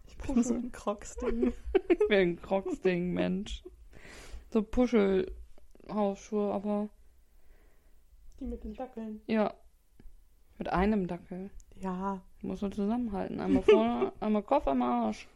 [0.07, 1.53] Ich bin so ein Crocs-Ding.
[1.89, 3.63] Ich bin ein Crocs-Ding-Mensch.
[4.51, 6.89] So Puschel-Hausschuhe, aber
[8.41, 9.21] Die mit den Dackeln.
[9.27, 9.55] ja.
[10.59, 11.49] Mit einem Dackel.
[11.81, 13.41] Ja, Muss man zusammenhalten.
[13.41, 15.27] Einmal vorne, einmal Kopf, einmal Arsch.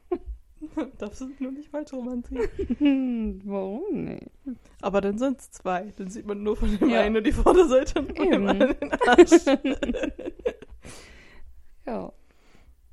[0.99, 3.41] darfst du nur nicht falsch rum anziehen.
[3.47, 4.27] Warum nicht?
[4.83, 5.93] Aber dann sind es zwei.
[5.97, 7.01] Dann sieht man nur von dem Ja.
[7.01, 9.31] einen nur die Vorderseite und von dem anderen den Arsch.
[11.87, 12.13] Ja.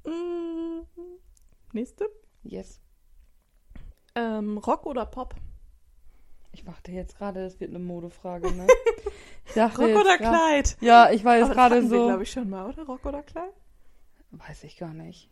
[0.06, 0.82] Mm,
[1.73, 2.10] Nächste.
[2.43, 2.82] Yes.
[4.15, 5.36] Ähm, Rock oder Pop?
[6.51, 8.67] Ich dachte jetzt gerade, es wird eine Modefrage, ne?
[9.56, 10.77] Rock oder grad- Kleid?
[10.82, 12.08] Ja, ich war jetzt das gerade so.
[12.08, 12.84] glaube ich, schon mal, oder?
[12.84, 13.54] Rock oder Kleid?
[14.32, 15.30] Weiß ich gar nicht.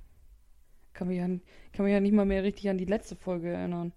[0.94, 1.26] Kann mich, ja,
[1.74, 3.92] kann mich ja nicht mal mehr richtig an die letzte Folge erinnern.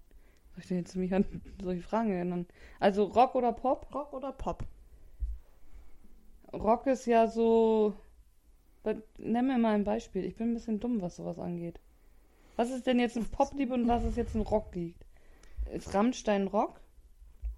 [0.51, 2.45] Soll ich denn jetzt mich an solche Fragen erinnern?
[2.79, 3.93] Also Rock oder Pop?
[3.93, 4.63] Rock oder Pop?
[6.53, 7.93] Rock ist ja so.
[9.17, 10.25] Nenn mir mal ein Beispiel.
[10.25, 11.79] Ich bin ein bisschen dumm, was sowas angeht.
[12.55, 14.95] Was ist denn jetzt ein Poplied und was ist jetzt ein Rocklied?
[15.71, 16.79] Ist Rammstein Rock?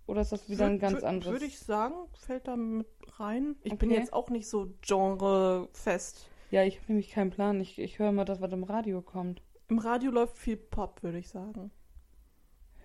[0.08, 1.32] Oder ist das wieder ein ganz anderes?
[1.34, 2.88] Würde ich sagen, fällt da mit
[3.20, 3.56] rein.
[3.64, 4.00] Ich bin Okay.
[4.00, 6.30] jetzt auch nicht so genrefest.
[6.52, 7.60] Ja, ich habe nämlich keinen Plan.
[7.60, 9.42] Ich, ich höre mal das, was im Radio kommt.
[9.68, 11.72] Im Radio läuft viel Pop, würde ich sagen.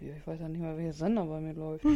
[0.00, 1.84] Ja, ich weiß ja nicht mal, welcher Sender bei mir läuft.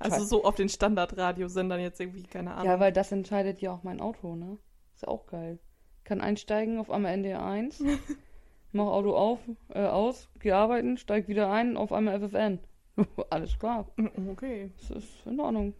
[0.00, 2.64] Also so auf den Standardradiosendern jetzt irgendwie, keine Ahnung.
[2.64, 4.56] Ja, weil das entscheidet ja auch mein Auto, ne?
[4.94, 5.58] Ist auch geil.
[6.04, 7.82] Kann einsteigen auf einmal NDR1,
[8.72, 12.60] mach Auto auf, äh, aus, geh arbeiten, steig wieder ein, auf einmal FFN.
[13.30, 13.90] Alles klar,
[14.28, 14.70] okay.
[14.78, 15.74] das ist in Ordnung.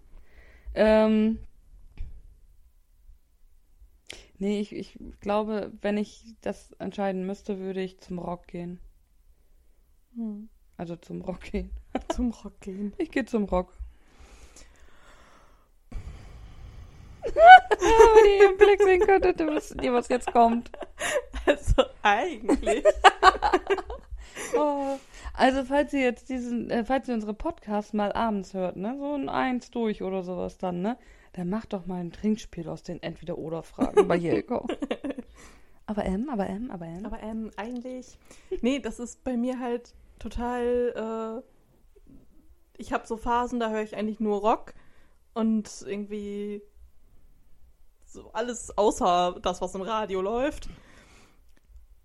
[0.74, 1.38] Ähm,
[4.38, 8.80] nee, ich, ich glaube, wenn ich das entscheiden müsste, würde ich zum Rock gehen.
[10.16, 10.48] Hm.
[10.76, 11.70] Also zum Rock gehen.
[12.08, 12.92] Zum Rock gehen.
[12.98, 13.72] Ich gehe zum Rock.
[17.24, 20.70] Wenn ihr im Blick sehen könntet, dann wisst ihr, was jetzt kommt.
[21.46, 22.84] Also eigentlich.
[24.56, 24.98] Oh.
[25.36, 29.14] Also, falls ihr jetzt diesen, äh, falls ihr unsere Podcasts mal abends hört, ne, so
[29.14, 30.96] ein Eins durch oder sowas dann, ne,
[31.32, 34.66] dann macht doch mal ein Trinkspiel aus den Entweder-Oder-Fragen bei Jelko.
[35.86, 37.04] aber M, aber M, aber M.
[37.04, 38.16] Aber ähm, eigentlich.
[38.60, 41.42] Nee, das ist bei mir halt total.
[41.42, 41.50] Äh,
[42.78, 44.74] ich habe so Phasen, da höre ich eigentlich nur Rock
[45.32, 46.62] und irgendwie
[48.14, 50.68] so alles außer das, was im Radio läuft.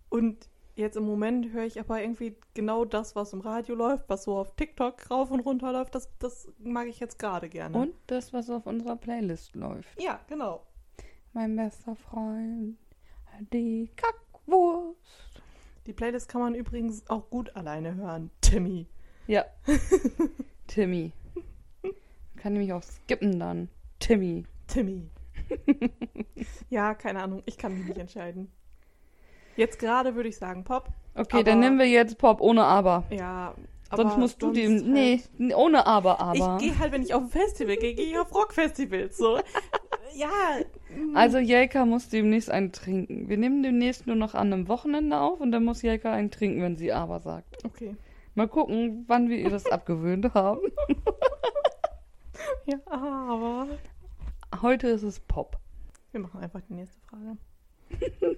[0.09, 4.23] Und jetzt im Moment höre ich aber irgendwie genau das, was im Radio läuft, was
[4.23, 5.95] so auf TikTok rauf und runter läuft.
[5.95, 7.77] Das, das mag ich jetzt gerade gerne.
[7.77, 10.01] Und das, was auf unserer Playlist läuft.
[10.01, 10.65] Ja, genau.
[11.33, 12.77] Mein bester Freund,
[13.53, 15.43] die Kackwurst.
[15.85, 18.31] Die Playlist kann man übrigens auch gut alleine hören.
[18.41, 18.87] Timmy.
[19.27, 19.45] Ja.
[20.67, 21.11] Timmy.
[22.35, 23.69] Kann nämlich auch skippen dann.
[23.99, 24.45] Timmy.
[24.67, 25.09] Timmy.
[26.69, 27.43] ja, keine Ahnung.
[27.45, 28.51] Ich kann mich nicht entscheiden.
[29.55, 30.89] Jetzt gerade würde ich sagen Pop.
[31.15, 33.03] Okay, Aber- dann nehmen wir jetzt Pop ohne Aber.
[33.09, 33.53] Ja.
[33.95, 34.73] Sonst musst du sonst dem.
[34.95, 36.57] halt- Nee, ohne Aber, aber.
[36.59, 39.17] Ich gehe halt, wenn ich auf ein Festival gehe, gehe ich auf Rockfestivals.
[39.17, 39.37] So.
[40.15, 40.29] ja.
[40.95, 41.15] mm.
[41.17, 43.27] Also Jelka muss demnächst einen trinken.
[43.29, 46.61] Wir nehmen demnächst nur noch an einem Wochenende auf und dann muss Jelka einen trinken,
[46.61, 47.65] wenn sie Aber sagt.
[47.65, 47.95] Okay.
[48.35, 50.61] Mal gucken, wann wir ihr das abgewöhnt haben.
[52.65, 53.67] Ja, aber.
[54.61, 55.59] Heute ist es Pop.
[56.11, 57.37] Wir machen einfach die nächste Frage.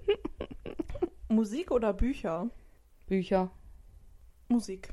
[1.29, 2.49] Musik oder Bücher?
[3.07, 3.49] Bücher.
[4.49, 4.89] Musik.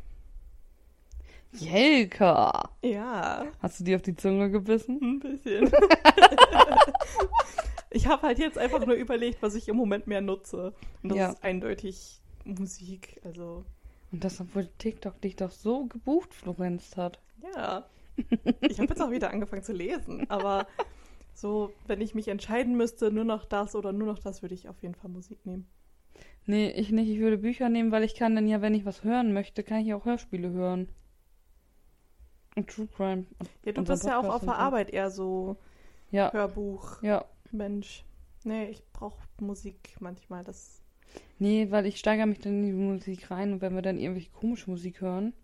[1.53, 2.71] Jelka!
[2.83, 4.99] Ja, Hast du dir auf die Zunge gebissen?
[5.03, 5.71] ein bisschen.
[7.91, 10.75] ich habe halt jetzt einfach nur überlegt, was ich im Moment mehr nutze.
[11.03, 11.31] Und das Ja.
[11.31, 13.21] ist eindeutig Musik.
[13.25, 13.65] Also,
[14.13, 17.19] Und das, obwohl TikTok dich doch so gebucht florenzt hat.
[17.55, 17.85] ja.
[18.63, 20.29] Ich habe jetzt auch wieder angefangen zu lesen.
[20.29, 20.67] Aber
[21.39, 24.69] so, wenn ich mich entscheiden müsste, nur noch das oder nur noch das, würde ich
[24.69, 25.69] auf jeden Fall Musik nehmen.
[26.47, 27.09] Nee, ich nicht.
[27.09, 29.81] Ich würde Bücher nehmen, weil ich kann dann ja, wenn ich was hören möchte, kann
[29.81, 30.89] ich auch Hörspiele hören.
[32.57, 33.27] Und True Crime.
[33.65, 34.61] Ja, du bist ja auch auf der und so.
[34.61, 35.57] Arbeit eher so
[36.11, 37.03] Ja, Hörbuch.
[37.03, 37.25] ja.
[37.53, 38.05] Mensch.
[38.43, 40.43] Nee, ich brauche Musik manchmal.
[40.43, 40.83] Das.
[41.39, 44.31] Nee, weil ich steigere mich dann in die Musik rein und wenn wir dann irgendwelche
[44.33, 45.35] komische Musik hören,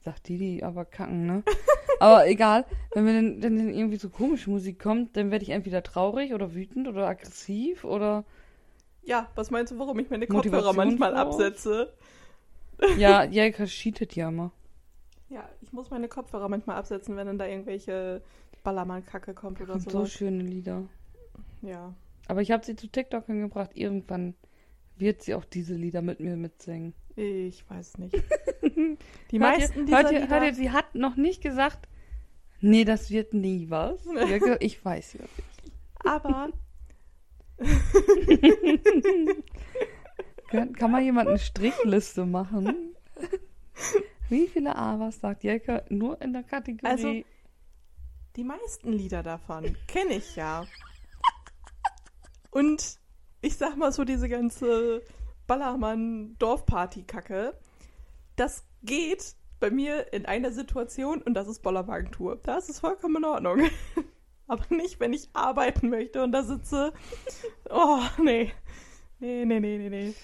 [0.00, 1.44] sagt die, die aber kacken, ne?
[2.04, 2.64] aber egal,
[2.94, 6.54] wenn wir dann, dann irgendwie so komische Musik kommt, dann werde ich entweder traurig oder
[6.54, 8.24] wütend oder aggressiv oder
[9.02, 11.92] Ja, was meinst du, warum ich meine Kopfhörer manchmal absetze?
[12.98, 14.52] ja, Jelka cheatet ja immer.
[15.28, 18.22] Ja, ich muss meine Kopfhörer manchmal absetzen, wenn dann da irgendwelche
[18.62, 19.90] Ballermann-Kacke kommt oder so.
[19.90, 20.84] so schöne Lieder.
[21.62, 21.94] ja.
[22.26, 23.72] Aber ich habe sie zu TikTok gebracht.
[23.74, 24.34] Irgendwann
[24.96, 26.94] wird sie auch diese Lieder mit mir mitsingen.
[27.16, 28.14] Ich weiß nicht.
[29.30, 30.30] Die meisten ihr, dieser hört ihr, Lieder...
[30.30, 31.88] hört ihr, sie hat noch nicht gesagt,
[32.64, 34.00] nee, das wird nie was.
[34.60, 35.24] Ich weiß ja.
[36.04, 36.50] aber
[40.48, 42.96] Kann, mal jemand eine Strichliste machen?
[44.28, 46.90] Wie viele Avas sagt Jelka nur in der Kategorie?
[46.90, 47.22] Also-
[48.36, 50.64] die meisten Lieder davon kenne ich ja.
[52.50, 52.98] Und
[53.42, 55.02] ich sag mal so, diese ganze
[55.46, 57.56] Ballermann-Dorfparty-Kacke,
[58.34, 62.36] das geht bei mir in einer Situation und das ist Bollerwagentour.
[62.42, 63.60] Da ist es vollkommen in Ordnung.
[64.46, 66.92] Aber nicht, wenn ich arbeiten möchte und da sitze.
[67.70, 68.52] Oh, nee.
[69.20, 70.14] Nee, nee, nee, nee, nee.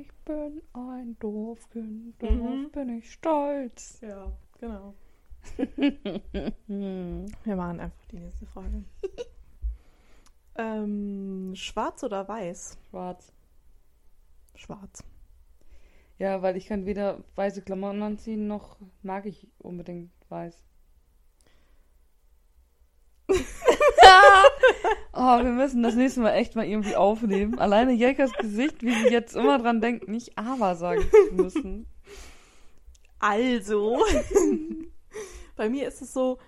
[0.00, 2.70] ich bin ein Dorfkind, darauf Mhm.
[2.70, 3.98] bin ich stolz.
[4.02, 4.94] Ja, genau.
[6.68, 8.84] Wir machen einfach die nächste Frage.
[10.56, 12.78] ähm, schwarz oder weiß?
[12.90, 13.32] Schwarz.
[14.54, 15.02] Schwarz.
[16.18, 20.62] Ja, weil ich kann weder weiße Klamotten anziehen, noch mag ich unbedingt weiß.
[25.12, 27.58] oh, wir müssen das nächste Mal echt mal irgendwie aufnehmen.
[27.58, 31.86] Alleine Jelkas Gesicht, wie sie jetzt immer dran denkt, nicht aber sagen zu müssen.
[33.18, 34.02] Also,
[35.56, 36.38] bei mir ist es so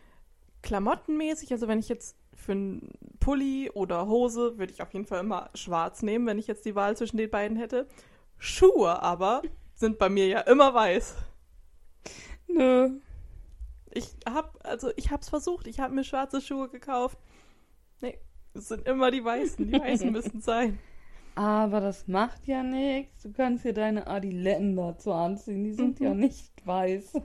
[0.62, 5.20] klamottenmäßig, also wenn ich jetzt für einen Pulli oder Hose, würde ich auf jeden Fall
[5.20, 7.86] immer schwarz nehmen, wenn ich jetzt die Wahl zwischen den beiden hätte.
[8.44, 9.40] Schuhe aber
[9.74, 11.16] sind bei mir ja immer weiß.
[12.46, 13.00] Nö.
[13.92, 17.18] Ich hab, also ich hab's versucht, ich habe mir schwarze Schuhe gekauft.
[18.00, 18.18] Nee,
[18.52, 20.78] es sind immer die weißen, die weißen müssen sein.
[21.36, 23.22] Aber das macht ja nichts.
[23.22, 25.64] Du kannst dir deine Adiletten dazu anziehen.
[25.64, 27.14] Die sind ja nicht weiß.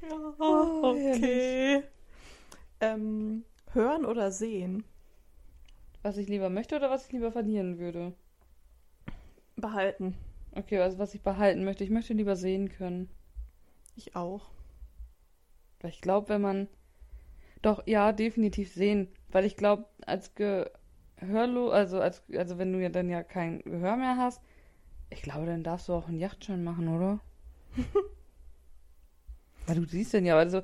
[0.00, 1.82] Ja, Oh, okay.
[2.80, 4.84] Ähm, hören oder sehen?
[6.02, 8.14] Was ich lieber möchte oder was ich lieber verlieren würde?
[9.56, 10.14] Behalten.
[10.52, 11.84] Okay, also was ich behalten möchte.
[11.84, 13.08] Ich möchte lieber sehen können.
[13.96, 14.50] Ich auch.
[15.80, 16.68] Weil ich glaube, wenn man.
[17.62, 19.08] Doch, ja, definitiv sehen.
[19.30, 23.96] Weil ich glaube, als Gehörlo, also als, also wenn du ja dann ja kein Gehör
[23.96, 24.40] mehr hast,
[25.10, 27.20] ich glaube, dann darfst du auch einen Yachtschein machen, oder?
[29.66, 30.62] Weil du siehst den ja, also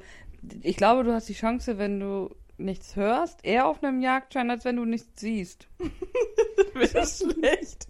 [0.62, 4.64] ich glaube, du hast die Chance, wenn du nichts hörst, eher auf einem Jagdschein, als
[4.64, 5.68] wenn du nichts siehst.
[6.74, 7.86] Wäre schlecht.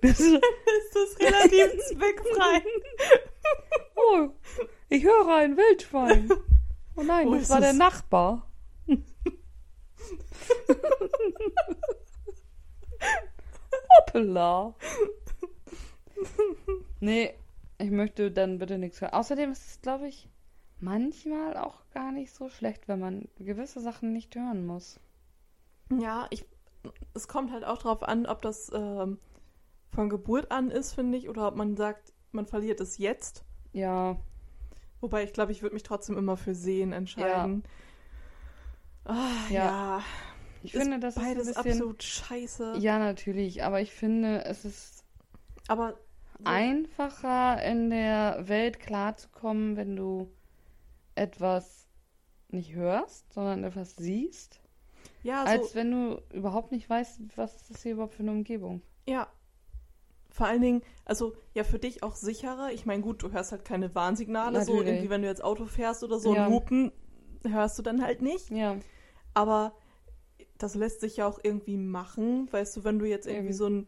[0.00, 2.62] Das ist, Ist das relativ zweckfrei?
[3.96, 4.28] oh,
[4.88, 6.30] ich höre ein Wildschwein.
[6.96, 7.76] Oh nein, Wo das war der es?
[7.76, 8.46] Nachbar.
[13.98, 14.74] Hoppala.
[17.00, 17.34] Nee,
[17.78, 19.14] ich möchte dann bitte nichts hören.
[19.14, 20.28] Außerdem ist es, glaube ich,
[20.84, 25.00] manchmal auch gar nicht so schlecht, wenn man gewisse Sachen nicht hören muss.
[25.98, 26.44] Ja, ich,
[27.14, 29.18] es kommt halt auch darauf an, ob das ähm,
[29.90, 33.44] von Geburt an ist, finde ich, oder ob man sagt, man verliert es jetzt.
[33.72, 34.16] Ja,
[35.00, 37.62] Wobei ich glaube, ich würde mich trotzdem immer für Sehen entscheiden.
[39.04, 39.64] Ah, Ja.
[39.98, 40.02] ja.
[40.62, 41.72] ich finde, das beides ist bisschen...
[41.72, 42.76] absolut scheiße.
[42.78, 45.04] Ja, natürlich, aber ich finde, es ist
[45.68, 45.90] Aber
[46.38, 50.30] so- einfacher in der Welt klarzukommen, wenn du
[51.14, 51.86] etwas
[52.48, 54.60] nicht hörst, sondern etwas siehst,
[55.22, 58.32] ja, so, als wenn du überhaupt nicht weißt, was ist das hier überhaupt für eine
[58.32, 58.82] Umgebung.
[59.06, 59.28] ja.
[60.30, 62.72] Vor allen Dingen, also ja, für dich auch sicherer.
[62.72, 64.88] Ich meine, gut, du hörst halt keine Warnsignale, so Natürlich.
[64.94, 66.46] irgendwie, wenn du jetzt Auto fährst oder so, Ja.
[66.46, 66.90] ein Hupen
[67.46, 68.50] hörst du dann halt nicht.
[68.50, 68.76] Ja,
[69.32, 69.76] Aber
[70.58, 72.52] das lässt sich ja auch irgendwie machen.
[72.52, 73.56] Weißt du, wenn du jetzt irgendwie Eben.
[73.56, 73.86] so ein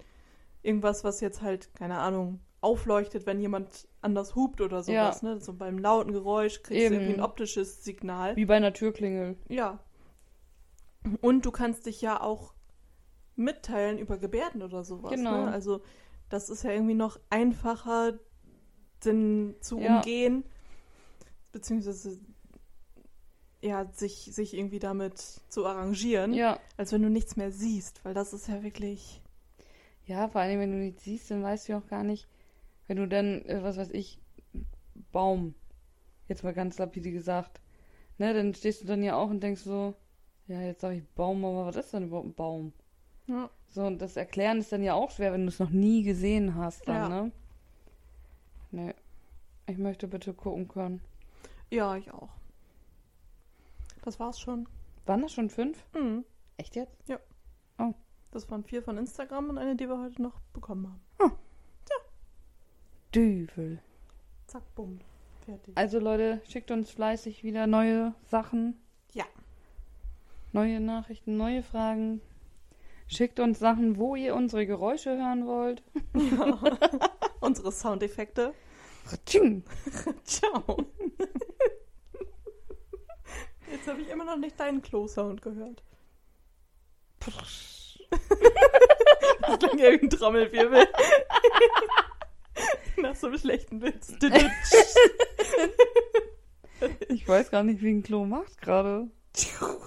[0.62, 5.40] irgendwas, was jetzt halt, keine Ahnung, aufleuchtet, wenn jemand anders hupt oder sowas, ne?
[5.40, 6.95] So beim lauten Geräusch kriegst Eben.
[6.95, 8.35] du irgendwie ein optisches Signal.
[8.37, 9.37] Wie bei einer Türklingel.
[9.49, 9.79] Ja.
[11.21, 12.55] Und du kannst dich ja auch
[13.37, 15.12] mitteilen über Gebärden oder sowas.
[15.12, 15.45] Genau.
[15.45, 15.51] Ne?
[15.51, 15.83] Also
[16.29, 18.19] das ist ja irgendwie noch einfacher
[19.05, 19.97] denn zu Ja.
[19.97, 20.45] umgehen,
[21.53, 22.19] beziehungsweise
[23.62, 26.59] ja, sich, sich irgendwie damit zu arrangieren, Ja.
[26.77, 29.23] als wenn du nichts mehr siehst, weil das ist ja wirklich.
[30.05, 32.29] Ja, vor allem, wenn du nichts siehst, dann weißt du ja auch gar nicht,
[32.87, 34.20] wenn du dann, äh, was weiß ich,
[35.12, 35.55] Baum,
[36.29, 37.61] jetzt mal ganz lapide gesagt,
[38.18, 39.94] ne, dann stehst du dann ja auch und denkst so,
[40.46, 42.72] ja, jetzt sag ich Baum, aber was ist denn überhaupt ein Baum?
[43.27, 43.51] Ja.
[43.68, 46.55] So, und das Erklären ist dann ja auch schwer, wenn du es noch nie gesehen
[46.55, 47.09] hast, dann, Ja.
[47.09, 47.33] ne?
[48.70, 48.94] Nee.
[49.66, 51.01] Ich möchte bitte gucken können.
[51.70, 52.29] ja, ich auch.
[54.03, 54.68] Das war's schon.
[55.07, 55.85] Waren das schon fünf?
[55.94, 56.25] Mhm.
[56.57, 56.96] Echt jetzt?
[58.33, 61.33] Das waren vier von Instagram und eine, die wir heute noch bekommen haben.
[63.16, 63.79] Düvel.
[64.46, 65.00] Zack, bumm.
[65.46, 65.74] Fertig.
[65.74, 68.79] Also Leute, schickt uns fleißig wieder neue Sachen.
[69.12, 69.24] Ja.
[70.52, 72.20] Neue Nachrichten, neue Fragen.
[73.07, 75.83] Schickt uns Sachen, wo ihr unsere Geräusche hören wollt.
[77.40, 78.52] Unsere Soundeffekte.
[79.07, 79.62] Ratsching.
[80.24, 80.85] Ciao.
[83.70, 85.83] Jetzt habe ich immer noch nicht deinen Klo-Sound gehört.
[89.40, 90.88] Das klang ja wie ein Trommelwirbel.
[92.97, 94.14] Nach so einem schlechten Witz.
[97.09, 99.09] Ich weiß gar nicht, wie ein Klo macht gerade.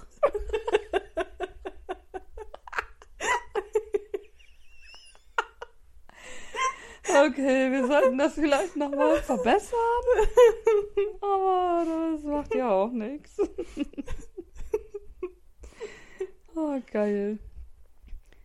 [7.12, 9.78] Okay, wir sollten das vielleicht nochmal verbessern.
[11.20, 13.36] Aber das macht ja auch nichts.
[16.54, 17.38] Oh, geil.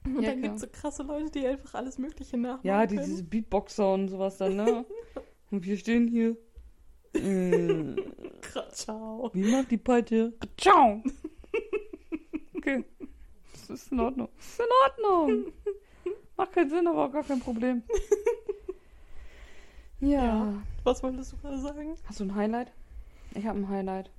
[0.06, 2.98] Und Ja, dann gibt es so krasse Leute, die einfach alles Mögliche nachmachen Ja, die,
[2.98, 4.86] diese Beatboxer und sowas dann, ne?
[5.52, 6.38] Und wir stehen hier.
[7.16, 7.96] Äh,
[8.72, 9.32] Ciao.
[9.34, 10.34] wie macht die Peitsche?
[10.58, 11.02] Ciao!
[12.58, 12.84] Okay.
[13.52, 14.28] Das ist in Ordnung.
[14.38, 15.54] Das ist in Ordnung.
[16.36, 17.84] Macht keinen Sinn, aber auch gar kein Problem.
[20.00, 20.10] Ja.
[20.10, 20.54] Ja.
[20.84, 21.96] Was wolltest du gerade sagen?
[22.06, 22.72] Hast du ein Highlight?
[23.36, 24.10] Ich habe ein Highlight.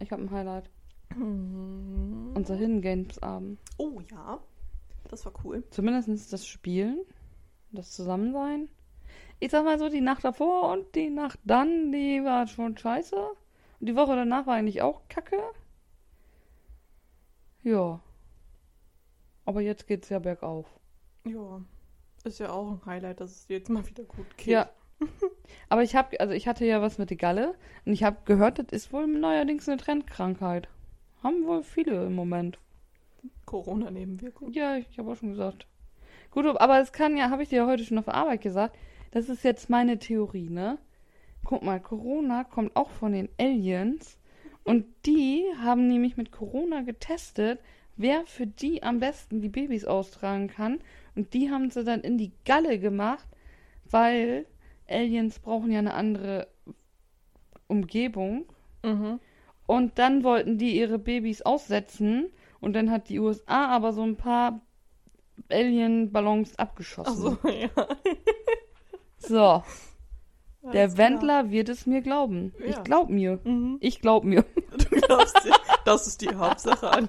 [0.00, 0.68] Ich habe ein Highlight.
[1.14, 3.58] Unser Hidden Games Abend.
[3.78, 4.40] Oh ja,
[5.08, 5.64] das war cool.
[5.70, 7.00] Zumindest das Spielen,
[7.72, 8.68] das Zusammensein.
[9.38, 13.16] Ich sag mal so, die Nacht davor und die Nacht dann, die war schon scheiße.
[13.16, 15.38] Und die Woche danach war eigentlich auch kacke.
[17.62, 18.00] Ja.
[19.44, 20.66] Aber jetzt geht's ja bergauf.
[21.24, 21.60] Ja,
[22.24, 24.48] ist ja auch ein Highlight, dass es dir jetzt mal wieder gut geht.
[24.48, 24.70] Ja.
[25.68, 28.58] Aber ich habe, also ich hatte ja was mit der Galle und ich habe gehört,
[28.58, 30.68] das ist wohl neuerdings eine Trendkrankheit.
[31.26, 32.56] Haben wohl viele im Moment.
[33.46, 34.52] Corona-Nebenwirkung.
[34.52, 35.66] Ja, ich habe auch schon gesagt.
[36.30, 38.76] Gut, aber es kann ja, habe ich dir ja heute schon auf Arbeit gesagt,
[39.10, 40.78] das ist jetzt meine Theorie, ne?
[41.42, 44.20] Guck mal, Corona kommt auch von den Aliens
[44.62, 47.58] und die haben nämlich mit Corona getestet,
[47.96, 50.78] wer für die am besten die Babys austragen kann
[51.16, 53.26] und die haben sie dann in die Galle gemacht,
[53.90, 54.46] weil
[54.88, 56.46] Aliens brauchen ja eine andere
[57.66, 58.44] Umgebung
[58.84, 59.18] Mhm.
[59.66, 64.16] Und dann wollten die ihre Babys aussetzen und dann hat die USA aber so ein
[64.16, 64.60] paar
[65.50, 67.38] Alien-Ballons abgeschossen.
[67.42, 67.68] Achso, ja.
[69.18, 69.62] So,
[70.72, 70.96] der Alles klar.
[70.96, 72.52] Wendler wird es mir glauben.
[72.58, 72.66] Ja.
[72.66, 73.38] Ich glaub mir.
[73.44, 73.78] Mhm.
[73.80, 74.44] Ich glaub mir.
[74.76, 77.08] Du glaubst dir, das ist die Hauptsache an.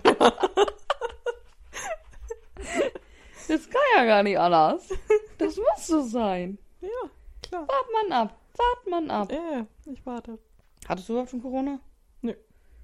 [3.47, 4.89] Das kann ja gar nicht anders.
[5.37, 6.57] Das muss so sein.
[6.81, 7.09] Ja,
[7.41, 7.67] klar.
[7.67, 8.39] Wart man ab.
[8.57, 9.31] Wart man ab.
[9.31, 10.37] Ja, ja, ich warte.
[10.87, 11.79] Hattest du überhaupt schon Corona?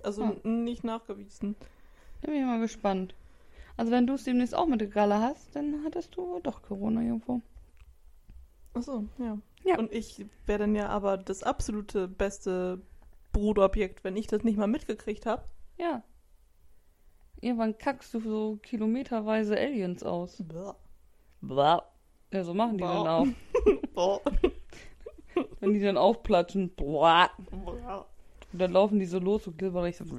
[0.03, 0.35] Also Ah.
[0.43, 1.55] n- nicht nachgewiesen.
[2.21, 3.15] Da bin ich mal gespannt.
[3.77, 7.01] Also wenn du es demnächst auch mit der Galle hast, dann hattest du doch Corona
[7.01, 7.41] irgendwo.
[8.73, 9.37] Achso, ja.
[9.63, 9.79] Ja.
[9.79, 12.81] Und ich wäre dann ja aber das absolute beste
[13.31, 15.43] Brutobjekt, wenn ich das nicht mal mitgekriegt habe.
[15.77, 16.04] Ja.
[17.41, 20.43] Irgendwann kackst du so kilometerweise Aliens aus.
[21.41, 21.83] Blah.
[22.31, 23.27] Ja, so machen die dann auch.
[23.93, 24.21] Boah.
[25.60, 26.69] Wenn die dann aufplatschen.
[26.75, 27.29] Blah.
[28.54, 30.06] Und dann laufen die so los und glibberig so.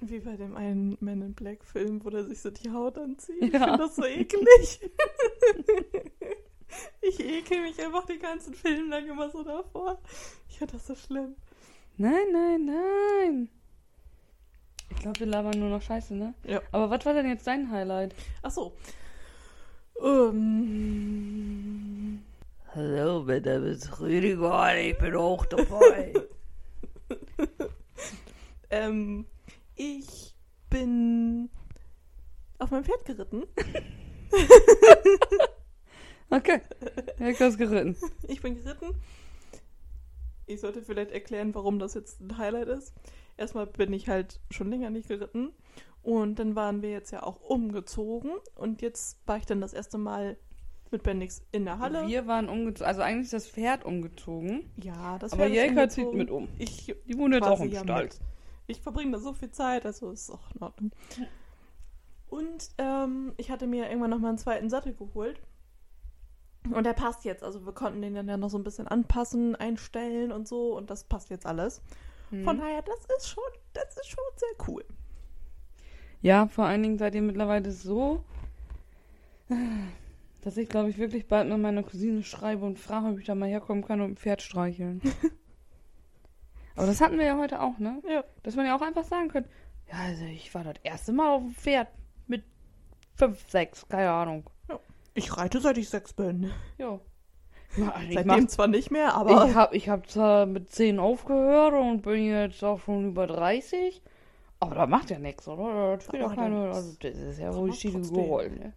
[0.00, 3.36] Wie bei dem einen Man in Black Film, wo der sich so die Haut anzieht.
[3.42, 3.64] Ich Ja.
[3.64, 4.80] finde das so eklig.
[7.02, 9.98] ich ekel mich einfach den ganzen Film lang immer so davor.
[10.48, 11.34] Ich finde das so schlimm.
[11.96, 13.48] Nein, nein, nein.
[14.90, 16.32] Ich glaube, wir labern nur noch Scheiße, ne?
[16.44, 16.62] Ja.
[16.72, 18.14] Aber was war denn jetzt dein Highlight?
[18.42, 18.72] Achso.
[20.00, 21.67] Ähm,
[22.80, 26.14] Hallo, mein Name ist Rüdiger, ich bin auch dabei.
[28.70, 29.26] ähm,
[29.74, 30.32] Ich
[30.70, 31.50] bin
[32.60, 33.42] auf meinem Pferd geritten.
[36.30, 36.60] Okay.
[37.18, 37.96] Ich hab's geritten.
[38.28, 38.94] Ich bin geritten.
[40.46, 42.94] Ich sollte vielleicht erklären, warum das jetzt ein Highlight ist.
[43.36, 45.50] Erstmal bin ich halt schon länger nicht geritten.
[46.02, 48.30] Und dann waren wir jetzt ja auch umgezogen.
[48.54, 50.36] Und jetzt war ich dann das erste Mal
[50.92, 52.06] mit Bendix in der Halle.
[52.06, 54.70] Wir waren umgezogen, also eigentlich ist das Pferd umgezogen.
[54.76, 56.48] ja, das aber Pferd ist Jelka zieht mit um.
[56.58, 58.04] Ich Die wohnt jetzt auch im ja Stall.
[58.04, 58.20] mit.
[58.66, 60.90] Ich verbringe da so viel Zeit, also ist auch in Ordnung.
[62.28, 65.40] Und ähm, ich hatte mir irgendwann nochmal einen zweiten Sattel geholt.
[66.70, 67.42] Und der passt jetzt.
[67.42, 70.76] Also wir konnten den dann ja noch so ein bisschen anpassen, einstellen und so.
[70.76, 71.80] Und das passt jetzt alles.
[72.28, 72.44] Hm.
[72.44, 74.84] Von daher, das ist schon, das ist schon sehr cool.
[76.20, 78.22] Ja, vor allen Dingen seid ihr mittlerweile so,
[80.42, 83.34] dass ich glaube ich wirklich bald mal meiner Cousine schreibe und frage, ob ich da
[83.34, 85.00] mal herkommen kann und ein Pferd streicheln.
[86.76, 88.00] Aber das hatten wir ja heute auch, ne?
[88.08, 88.22] Ja.
[88.44, 89.50] Dass man ja auch einfach sagen könnte,
[89.90, 91.88] ja, also ich war das erste Mal auf dem Pferd
[92.26, 92.44] mit
[93.16, 94.44] fünf, sechs, keine Ahnung.
[95.14, 96.52] Ich reite, seit ich sechs bin.
[96.76, 97.00] Ja.
[97.76, 101.00] ja ich Seitdem mach, zwar nicht mehr, aber ich habe ich hab zwar mit zehn
[101.00, 104.00] aufgehört und bin jetzt auch schon über 30,
[104.60, 105.96] aber das macht ja nichts, oder?
[105.96, 108.72] Das spielt ja keine, ja also das ist ja wohl die geholt, ne?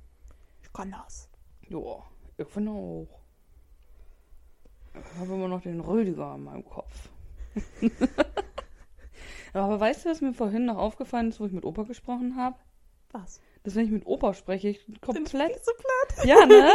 [0.64, 1.30] ich kann das.
[1.72, 2.03] Ja,
[2.38, 3.07] ich finde auch.
[4.93, 7.09] Ich habe immer noch den Rüdiger in meinem Kopf.
[9.53, 12.57] Aber weißt du, was mir vorhin noch aufgefallen ist, wo ich mit Opa gesprochen habe?
[13.11, 13.41] Was?
[13.63, 15.30] Dass wenn ich mit Opa spreche, ich komplett...
[15.30, 16.26] Füße platt?
[16.26, 16.69] Ja, ne?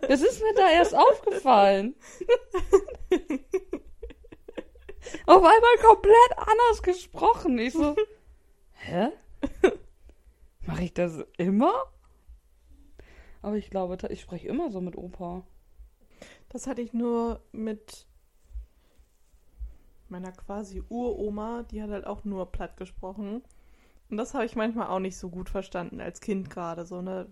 [0.08, 1.94] Das ist mir da erst aufgefallen.
[5.26, 7.58] Auf einmal komplett anders gesprochen.
[7.58, 7.94] Ich so,
[8.72, 9.10] hä?
[10.66, 11.72] Mache ich das immer?
[13.42, 15.44] Aber ich glaube, ich spreche immer so mit Opa.
[16.48, 18.06] Das hatte ich nur mit
[20.08, 23.42] meiner quasi Uroma, die hat halt auch nur platt gesprochen.
[24.10, 26.84] Und das habe ich manchmal auch nicht so gut verstanden, als Kind gerade.
[26.84, 27.28] So, ne?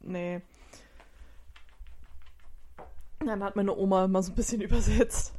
[0.00, 0.40] Nee.
[3.18, 5.34] Dann hat meine Oma immer so ein bisschen übersetzt.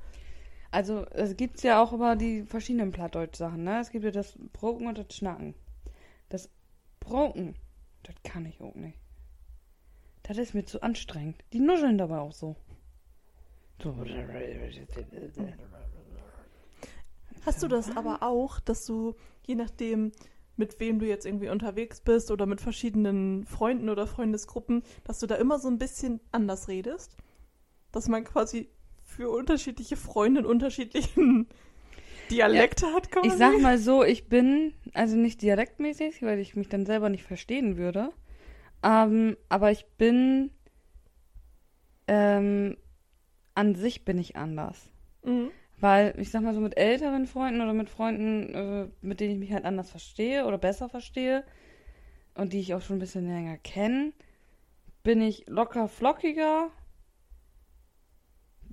[0.72, 3.80] Also, es gibt ja auch immer die verschiedenen Plattdeutsch-Sachen, ne?
[3.80, 5.56] Es gibt ja das Broken und das Schnacken.
[6.28, 6.52] Das
[7.00, 7.56] Broken,
[8.04, 9.00] das kann ich auch nicht.
[10.30, 11.44] Das ist mir zu anstrengend.
[11.54, 12.56] Die nuscheln dabei auch so.
[17.48, 19.16] Hast du das aber auch, dass du,
[19.48, 20.12] je nachdem,
[20.56, 25.26] mit wem du jetzt irgendwie unterwegs bist oder mit verschiedenen Freunden oder Freundesgruppen, dass du
[25.26, 27.18] da immer so ein bisschen anders redest?
[27.92, 28.70] Dass man quasi
[29.02, 31.48] für unterschiedliche Freunde einen unterschiedlichen
[32.30, 33.30] Dialekt hat, quasi?
[33.30, 37.24] Ich sag mal so, ich bin, also nicht dialektmäßig, weil ich mich dann selber nicht
[37.24, 38.12] verstehen würde.
[38.84, 40.52] Ähm, aber ich bin,
[42.08, 42.78] ähm,
[43.56, 44.90] an sich bin ich anders.
[45.24, 45.52] Mhm.
[45.80, 49.40] Weil, ich sag mal so, mit älteren Freunden oder mit Freunden, äh, mit denen ich
[49.40, 51.44] mich halt anders verstehe oder besser verstehe
[52.36, 54.14] und die ich auch schon ein bisschen länger kenne,
[55.04, 56.70] bin ich locker flockiger.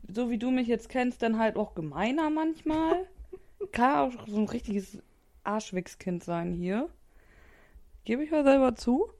[0.09, 3.07] So wie du mich jetzt kennst, dann halt auch gemeiner manchmal.
[3.73, 4.99] Kann auch so ein richtiges
[5.45, 6.89] Arschwichskind sein hier.
[8.05, 9.11] Gebe ich ja selber zu.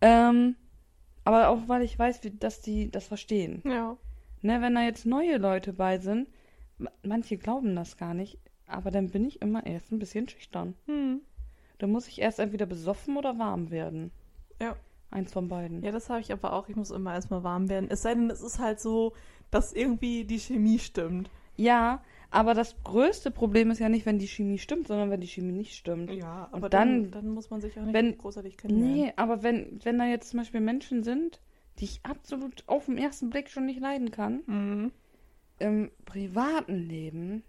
[0.00, 0.56] Ähm,
[1.24, 3.62] aber auch weil ich weiß, wie, dass die das verstehen.
[3.64, 3.96] Ja.
[4.42, 6.28] Ne, wenn da jetzt neue Leute bei sind,
[6.78, 10.74] ma- manche glauben das gar nicht, aber dann bin ich immer erst ein bisschen schüchtern.
[10.86, 11.20] Hm.
[11.78, 14.10] Da muss ich erst entweder besoffen oder warm werden.
[14.60, 14.76] Ja.
[15.10, 15.82] Eins von beiden.
[15.82, 16.68] Ja, das habe ich aber auch.
[16.68, 17.90] Ich muss immer erstmal warm werden.
[17.90, 19.12] Es sei denn, es ist halt so,
[19.50, 21.30] dass irgendwie die Chemie stimmt.
[21.56, 25.26] Ja, aber das größte Problem ist ja nicht, wenn die Chemie stimmt, sondern wenn die
[25.26, 26.10] Chemie nicht stimmt.
[26.10, 28.94] Ja, Und aber dann- dann, dann muss man sich auch nicht wenn- großartig kennenlernen.
[28.96, 31.40] Nee, aber wenn, wenn da jetzt zum Beispiel Menschen sind,
[31.78, 34.92] die ich absolut auf den ersten Blick schon nicht leiden kann, Mhm.
[35.58, 37.42] im privaten Leben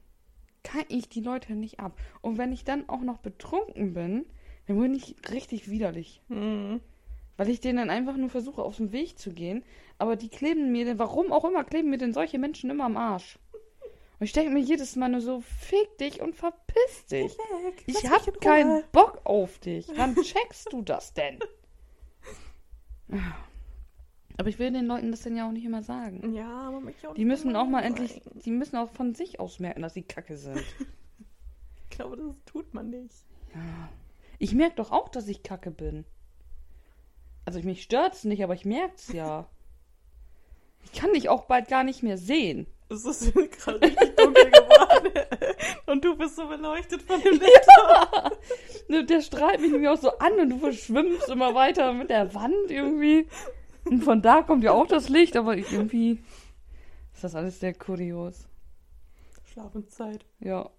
[0.63, 1.97] kann ich die Leute nicht ab.
[2.21, 4.25] Und wenn ich dann auch noch betrunken bin,
[4.67, 6.21] dann bin ich richtig widerlich.
[6.27, 6.81] Mhm.
[7.37, 9.63] Weil ich denen dann einfach nur versuche, aus dem Weg zu gehen.
[9.97, 12.97] Aber die kleben mir, denn, warum auch immer, kleben mir denn solche Menschen immer am
[12.97, 13.39] Arsch.
[14.21, 17.35] Und ich denke mir jedes Mal nur so, fick dich und verpiss dich.
[17.63, 18.39] Weg, Ich hab in Ruhe.
[18.39, 19.87] keinen Bock auf dich.
[19.95, 21.39] Wann checkst du das denn?
[24.37, 26.33] Aber ich will den Leuten das dann ja auch nicht immer sagen.
[26.33, 27.91] Ja, aber mich auch Die müssen auch mal sein.
[27.93, 30.63] endlich, die müssen auch von sich aus merken, dass sie kacke sind.
[31.89, 33.13] Ich glaube, das tut man nicht.
[33.53, 33.89] Ja.
[34.39, 36.05] Ich merke doch auch, dass ich kacke bin.
[37.43, 39.49] Also mich stört's nicht, aber ich merk's ja.
[40.85, 42.65] Ich kann dich auch bald gar nicht mehr sehen.
[42.91, 45.11] Es ist gerade richtig dunkel geworden.
[45.85, 47.67] Und du bist so beleuchtet von dem Licht.
[48.87, 52.33] Ne, Der strahlt mich nämlich auch so an und du verschwimmst immer weiter mit der
[52.33, 53.25] Wand irgendwie.
[53.85, 56.21] Und von da kommt ja auch das Licht, aber ich irgendwie
[57.13, 58.47] ist das alles sehr kurios.
[59.45, 60.25] Schlafenszeit.
[60.39, 60.69] Ja.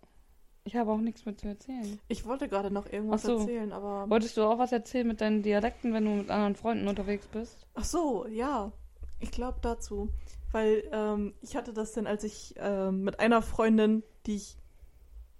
[0.64, 1.98] Ich habe auch nichts mehr zu erzählen.
[2.08, 3.38] Ich wollte gerade noch irgendwas so.
[3.38, 4.10] erzählen, aber.
[4.10, 7.66] Wolltest du auch was erzählen mit deinen Dialekten, wenn du mit anderen Freunden unterwegs bist?
[7.74, 8.72] Ach so, ja.
[9.20, 10.08] Ich glaube dazu.
[10.53, 14.57] Weil ähm, ich hatte das dann, als ich ähm, mit einer Freundin, die ich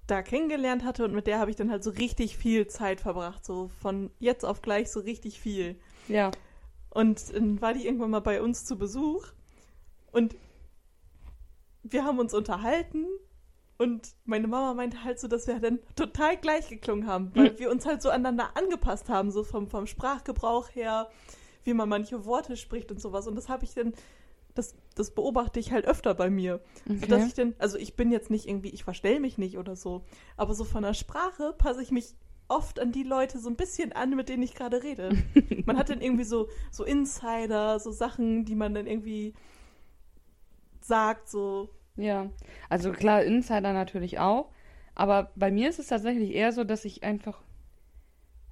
[0.07, 3.45] da kennengelernt hatte und mit der habe ich dann halt so richtig viel Zeit verbracht.
[3.45, 5.77] So von jetzt auf gleich so richtig viel.
[6.09, 6.31] Ja.
[6.91, 9.27] Und dann war die irgendwann mal bei uns zu Besuch
[10.11, 10.35] und
[11.83, 13.07] wir haben uns unterhalten
[13.79, 17.71] und meine Mama meinte halt so, dass wir dann total gleich geklungen haben, weil wir
[17.71, 21.11] uns halt so aneinander angepasst haben, so vom, vom Sprachgebrauch her,
[21.65, 23.27] wie man manche Worte spricht und sowas.
[23.27, 23.93] Und das habe ich dann,
[24.55, 26.61] das, das beobachte ich halt öfter bei mir.
[26.87, 29.77] So dass ich dann, also ich bin jetzt nicht irgendwie, ich verstell mich nicht oder
[29.77, 30.05] so,
[30.37, 32.15] aber so von der Sprache passe ich mich
[32.49, 35.11] oft an die Leute so ein bisschen an, mit denen ich gerade rede.
[35.67, 39.33] Man hat dann irgendwie so, so Insider, so Sachen, die man dann irgendwie
[40.81, 41.71] sagt, so.
[41.97, 42.31] Ja,
[42.69, 44.51] also klar, Insider natürlich auch.
[44.95, 47.43] Aber bei mir ist es tatsächlich eher so, dass ich einfach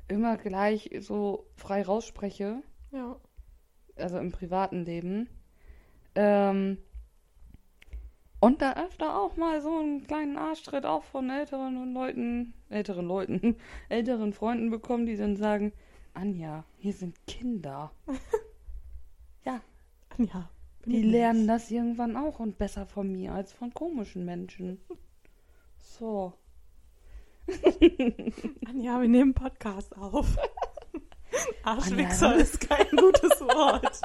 [0.09, 3.17] immer gleich so frei rausspreche, Ja.
[3.97, 5.29] also im privaten Leben.
[6.15, 6.79] Ähm,
[8.41, 13.57] und da öfter auch mal so einen kleinen Arschtritt auch von älteren Leuten, älteren Leuten,
[13.89, 15.73] älteren Freunden bekommen, die dann sagen,
[16.15, 17.93] Anja, hier sind Kinder.
[19.45, 19.61] ja,
[20.17, 20.49] Ja.
[20.83, 24.81] bin die lernen das irgendwann auch und besser von mir als von komischen Menschen.
[25.77, 26.33] So.
[28.67, 30.37] Anja, wir nehmen Podcast auf.
[31.63, 32.43] Arschwichser Anja.
[32.43, 34.01] ist kein gutes Wort.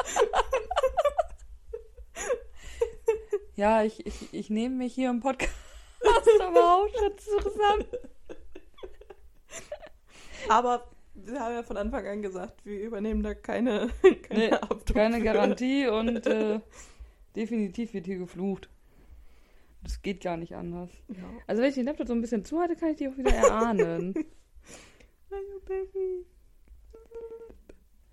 [3.55, 5.53] Ja, ich, ich, ich nehme mich hier im Podcast
[6.41, 7.85] aber auch schon zusammen.
[10.49, 13.89] Aber wir haben ja von Anfang an gesagt, wir übernehmen da keine,
[14.27, 14.57] keine Nee,
[14.93, 15.23] keine für.
[15.23, 16.59] Garantie und äh,
[17.35, 18.69] definitiv wird hier geflucht.
[19.83, 20.89] Das geht gar nicht anders.
[21.07, 21.23] Ja.
[21.47, 24.13] Also wenn ich den Laptop so ein bisschen zuhalte, kann ich die auch wieder erahnen.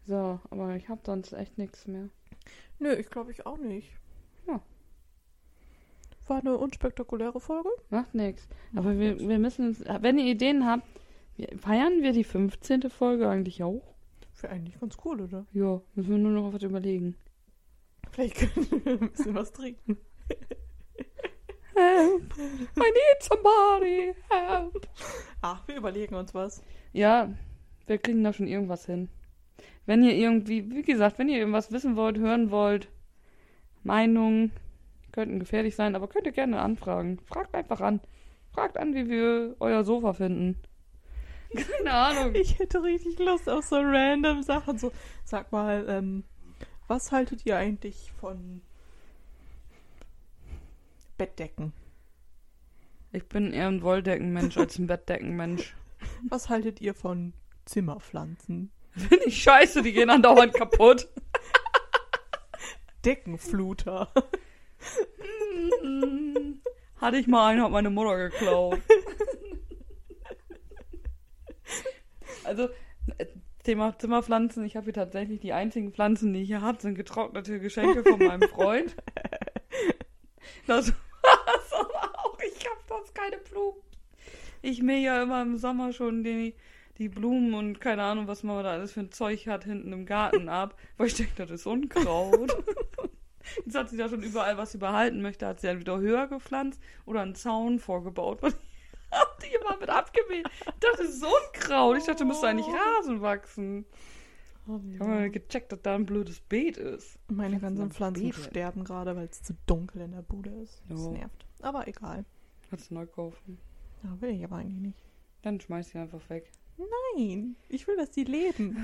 [0.04, 2.08] So, aber ich habe sonst echt nichts mehr.
[2.80, 3.88] Nö, ich glaube ich auch nicht.
[4.48, 4.60] Ja.
[6.26, 7.68] War eine unspektakuläre Folge.
[7.90, 8.48] Macht nichts.
[8.74, 10.86] Aber wir, wir müssen, wenn ihr Ideen habt,
[11.56, 12.90] feiern wir die 15.
[12.90, 13.82] Folge eigentlich auch?
[14.40, 15.46] Wäre eigentlich ganz cool, oder?
[15.52, 17.16] Ja, müssen wir nur noch was überlegen.
[18.10, 19.96] Vielleicht können wir ein bisschen was trinken.
[21.74, 22.34] Help!
[22.38, 24.14] I need somebody!
[24.28, 24.88] Help!
[25.40, 26.62] Ach, wir überlegen uns was.
[26.92, 27.32] Ja,
[27.86, 29.08] wir kriegen da schon irgendwas hin.
[29.86, 32.88] Wenn ihr irgendwie, wie gesagt, wenn ihr irgendwas wissen wollt, hören wollt,
[33.82, 34.52] Meinungen
[35.12, 37.18] könnten gefährlich sein, aber könnt ihr gerne anfragen.
[37.26, 38.00] Fragt einfach an.
[38.52, 40.60] Fragt an, wie wir euer Sofa finden.
[41.54, 42.34] Keine Ahnung.
[42.34, 44.78] Ich hätte richtig Lust auf so random Sachen.
[44.78, 44.92] So,
[45.24, 46.24] sag mal, ähm,
[46.88, 48.62] was haltet ihr eigentlich von
[51.16, 51.72] Bettdecken?
[53.12, 55.76] Ich bin eher ein Wolldeckenmensch als ein Bettdeckenmensch.
[56.28, 57.32] Was haltet ihr von
[57.64, 58.72] Zimmerpflanzen?
[58.90, 61.08] Finde ich scheiße, die gehen andauernd kaputt.
[63.04, 64.12] Deckenfluter.
[66.96, 68.78] Hatte ich mal einen, hat meine Mutter geklaut.
[72.44, 72.68] Also,
[73.62, 74.64] Thema Zimmerpflanzen.
[74.64, 78.18] Ich habe hier tatsächlich die einzigen Pflanzen, die ich hier habe, sind getrocknete Geschenke von
[78.18, 78.96] meinem Freund.
[80.66, 82.38] Das war's aber auch.
[82.40, 83.80] Ich habe sonst keine Blumen.
[84.60, 86.54] Ich mähe ja immer im Sommer schon die,
[86.98, 90.06] die Blumen und keine Ahnung, was man da alles für ein Zeug hat hinten im
[90.06, 92.56] Garten ab, weil ich denke, das ist Unkraut.
[93.64, 96.80] Jetzt hat sie da schon überall was überhalten möchte, hat sie dann wieder höher gepflanzt
[97.04, 98.42] oder einen Zaun vorgebaut.
[98.42, 100.46] Und ich hab die immer mit abgemäht.
[100.60, 101.98] Ich dachte, das ist Unkraut.
[101.98, 103.84] Ich dachte, müsste eigentlich Rasen wachsen.
[104.92, 107.18] Ich habe mal gecheckt, dass da ein blödes Beet ist.
[107.28, 108.42] Meine ganzen Pflanzen Beete.
[108.44, 110.82] sterben gerade, weil es zu dunkel in der Bude ist.
[110.88, 111.10] Das Jo.
[111.10, 111.44] nervt.
[111.62, 112.24] Aber egal.
[112.70, 113.58] Kannst du neu kaufen.
[114.04, 114.98] Ja, will ich aber eigentlich nicht.
[115.42, 116.50] Dann schmeiß sie einfach weg.
[117.16, 118.76] Nein, ich will, dass die leben.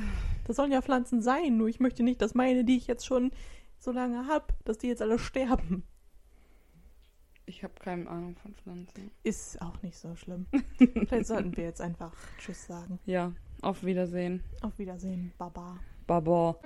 [0.46, 3.30] Das sollen ja Pflanzen sein, nur ich möchte nicht, dass meine, die ich jetzt schon
[3.78, 5.84] so lange habe, dass die jetzt alle sterben.
[7.46, 9.10] Ich habe keine Ahnung von Pflanzen.
[9.22, 10.46] Ist auch nicht so schlimm.
[10.76, 12.98] Vielleicht sollten wir jetzt einfach Tschüss sagen.
[13.06, 14.44] Ja, auf Wiedersehen.
[14.60, 15.32] Auf Wiedersehen.
[15.38, 15.78] Baba.
[16.06, 16.58] Baba.